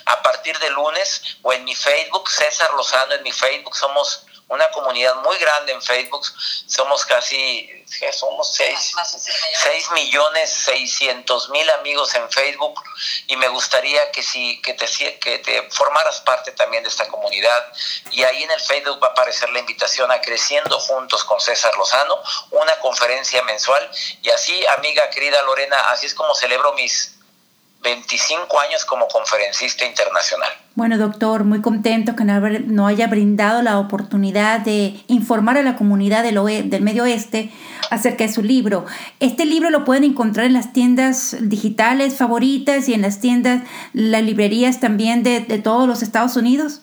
a 0.06 0.22
partir 0.22 0.58
de 0.58 0.70
lunes 0.70 1.22
o 1.42 1.52
en 1.52 1.64
mi 1.64 1.74
Facebook, 1.74 2.30
César 2.30 2.72
Lozano 2.74 3.12
en 3.14 3.22
mi 3.22 3.32
Facebook, 3.32 3.76
somos 3.76 4.24
una 4.52 4.70
comunidad 4.70 5.14
muy 5.16 5.36
grande 5.38 5.72
en 5.72 5.80
Facebook. 5.80 6.26
Somos 6.66 7.06
casi, 7.06 7.84
somos 8.12 8.54
6, 8.54 9.90
millones 9.92 10.50
600 10.50 11.48
mil 11.50 11.70
amigos 11.70 12.14
en 12.14 12.30
Facebook 12.30 12.82
y 13.26 13.36
me 13.36 13.48
gustaría 13.48 14.10
que, 14.12 14.22
si, 14.22 14.60
que, 14.60 14.74
te, 14.74 14.86
que 15.18 15.38
te 15.38 15.70
formaras 15.70 16.20
parte 16.20 16.52
también 16.52 16.82
de 16.82 16.90
esta 16.90 17.08
comunidad. 17.08 17.72
Y 18.10 18.22
ahí 18.24 18.42
en 18.42 18.50
el 18.50 18.60
Facebook 18.60 19.02
va 19.02 19.08
a 19.08 19.10
aparecer 19.12 19.48
la 19.50 19.60
invitación 19.60 20.10
a 20.10 20.20
Creciendo 20.20 20.78
Juntos 20.78 21.24
con 21.24 21.40
César 21.40 21.74
Lozano, 21.76 22.22
una 22.50 22.78
conferencia 22.80 23.42
mensual. 23.44 23.90
Y 24.22 24.30
así, 24.30 24.66
amiga 24.66 25.08
querida 25.10 25.40
Lorena, 25.42 25.78
así 25.90 26.06
es 26.06 26.14
como 26.14 26.34
celebro 26.34 26.74
mis 26.74 27.11
25 27.82 28.60
años 28.60 28.84
como 28.84 29.08
conferencista 29.08 29.84
internacional. 29.84 30.50
Bueno, 30.74 30.96
doctor, 30.96 31.44
muy 31.44 31.60
contento 31.60 32.16
que 32.16 32.24
no 32.24 32.86
haya 32.86 33.06
brindado 33.08 33.60
la 33.60 33.78
oportunidad 33.78 34.60
de 34.60 35.02
informar 35.08 35.58
a 35.58 35.62
la 35.62 35.76
comunidad 35.76 36.22
del, 36.22 36.70
del 36.70 36.82
Medio 36.82 37.02
Oeste 37.02 37.52
acerca 37.90 38.24
de 38.24 38.32
su 38.32 38.42
libro. 38.42 38.86
Este 39.20 39.44
libro 39.44 39.68
lo 39.68 39.84
pueden 39.84 40.04
encontrar 40.04 40.46
en 40.46 40.54
las 40.54 40.72
tiendas 40.72 41.36
digitales 41.40 42.16
favoritas 42.16 42.88
y 42.88 42.94
en 42.94 43.02
las 43.02 43.20
tiendas, 43.20 43.62
las 43.92 44.22
librerías 44.22 44.80
también 44.80 45.22
de, 45.22 45.40
todos 45.62 45.86
los 45.86 46.02
Estados 46.02 46.36
Unidos. 46.36 46.80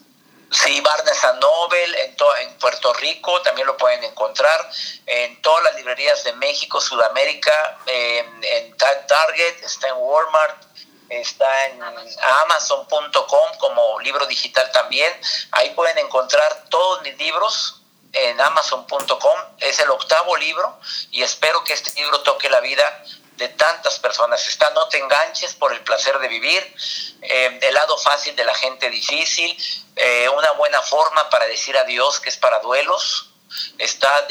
Sí, 0.52 0.80
Barnes 0.80 1.18
Noble 1.40 1.84
en, 2.04 2.10
en 2.48 2.58
Puerto 2.58 2.92
Rico 2.94 3.40
también 3.42 3.66
lo 3.66 3.76
pueden 3.76 4.02
encontrar, 4.04 4.68
en 5.06 5.40
todas 5.42 5.62
las 5.64 5.76
librerías 5.76 6.24
de 6.24 6.32
México, 6.34 6.80
Sudamérica, 6.80 7.52
en, 7.86 8.26
en 8.44 8.76
Target, 8.76 9.62
está 9.62 9.88
en 9.88 9.94
Walmart, 9.96 10.69
está 11.10 11.66
en 11.66 11.82
amazon.com 11.82 13.58
como 13.58 14.00
libro 14.00 14.26
digital 14.26 14.70
también. 14.72 15.12
Ahí 15.52 15.70
pueden 15.70 15.98
encontrar 15.98 16.64
todos 16.68 17.02
mis 17.02 17.16
libros 17.18 17.82
en 18.12 18.40
amazon.com. 18.40 19.38
Es 19.58 19.78
el 19.80 19.90
octavo 19.90 20.36
libro 20.36 20.78
y 21.10 21.22
espero 21.22 21.62
que 21.64 21.72
este 21.72 21.92
libro 22.00 22.20
toque 22.22 22.48
la 22.48 22.60
vida 22.60 23.04
de 23.36 23.48
tantas 23.48 23.98
personas. 23.98 24.46
Está 24.46 24.70
No 24.70 24.86
te 24.88 24.98
enganches 24.98 25.54
por 25.54 25.72
el 25.72 25.80
placer 25.80 26.18
de 26.18 26.28
vivir, 26.28 26.74
eh, 27.22 27.58
el 27.60 27.74
lado 27.74 27.96
fácil 27.98 28.36
de 28.36 28.44
la 28.44 28.54
gente 28.54 28.88
difícil, 28.90 29.56
eh, 29.96 30.28
una 30.28 30.52
buena 30.52 30.80
forma 30.82 31.28
para 31.30 31.46
decir 31.46 31.76
adiós 31.76 32.20
que 32.20 32.28
es 32.28 32.36
para 32.36 32.60
duelos, 32.60 33.29
está 33.78 34.26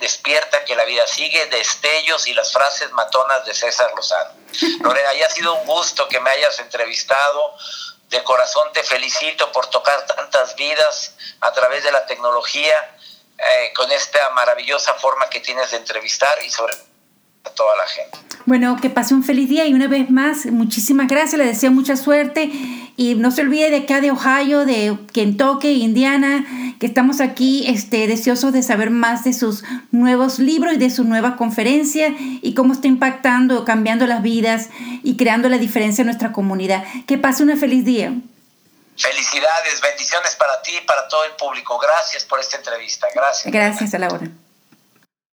despierta 0.00 0.64
que 0.64 0.74
la 0.74 0.84
vida 0.84 1.06
sigue, 1.06 1.46
destellos 1.46 2.26
y 2.26 2.34
las 2.34 2.52
frases 2.52 2.90
matonas 2.92 3.44
de 3.44 3.54
César 3.54 3.92
Lozano. 3.94 4.30
Lorena, 4.80 5.10
ha 5.26 5.30
sido 5.30 5.54
un 5.54 5.66
gusto 5.66 6.08
que 6.08 6.20
me 6.20 6.30
hayas 6.30 6.58
entrevistado. 6.58 7.54
De 8.08 8.22
corazón 8.22 8.68
te 8.72 8.82
felicito 8.82 9.50
por 9.52 9.66
tocar 9.68 10.06
tantas 10.06 10.54
vidas 10.56 11.14
a 11.40 11.52
través 11.52 11.82
de 11.82 11.90
la 11.90 12.06
tecnología, 12.06 12.74
eh, 13.36 13.72
con 13.74 13.90
esta 13.90 14.30
maravillosa 14.30 14.94
forma 14.94 15.28
que 15.28 15.40
tienes 15.40 15.70
de 15.72 15.78
entrevistar 15.78 16.38
y 16.44 16.50
sobre 16.50 16.74
a 17.44 17.50
toda 17.50 17.76
la 17.76 17.86
gente. 17.86 18.18
Bueno, 18.46 18.76
que 18.80 18.90
pase 18.90 19.14
un 19.14 19.24
feliz 19.24 19.48
día 19.48 19.66
y 19.66 19.74
una 19.74 19.88
vez 19.88 20.10
más, 20.10 20.46
muchísimas 20.46 21.08
gracias, 21.08 21.38
le 21.38 21.46
deseo 21.46 21.70
mucha 21.70 21.96
suerte 21.96 22.50
y 22.96 23.14
no 23.14 23.30
se 23.30 23.42
olvide 23.42 23.70
de 23.70 23.78
acá 23.78 24.00
de 24.00 24.10
Ohio, 24.10 24.64
de 24.64 24.96
Kentucky, 25.12 25.82
Indiana, 25.82 26.44
que 26.78 26.86
estamos 26.86 27.20
aquí 27.20 27.64
este, 27.68 28.06
deseosos 28.06 28.52
de 28.52 28.62
saber 28.62 28.90
más 28.90 29.24
de 29.24 29.32
sus 29.32 29.64
nuevos 29.90 30.38
libros 30.38 30.74
y 30.74 30.76
de 30.76 30.90
su 30.90 31.04
nueva 31.04 31.36
conferencia 31.36 32.14
y 32.18 32.54
cómo 32.54 32.72
está 32.72 32.88
impactando, 32.88 33.64
cambiando 33.64 34.06
las 34.06 34.22
vidas 34.22 34.68
y 35.02 35.16
creando 35.16 35.48
la 35.48 35.58
diferencia 35.58 36.02
en 36.02 36.06
nuestra 36.06 36.32
comunidad. 36.32 36.84
Que 37.06 37.18
pase 37.18 37.42
un 37.42 37.56
feliz 37.56 37.84
día. 37.84 38.12
Felicidades, 38.96 39.80
bendiciones 39.80 40.36
para 40.36 40.62
ti 40.62 40.72
y 40.76 40.86
para 40.86 41.08
todo 41.08 41.24
el 41.24 41.32
público. 41.32 41.78
Gracias 41.78 42.24
por 42.24 42.38
esta 42.38 42.56
entrevista. 42.56 43.06
Gracias. 43.14 43.52
Gracias, 43.52 43.94
a 43.94 43.98
Laura. 43.98 44.28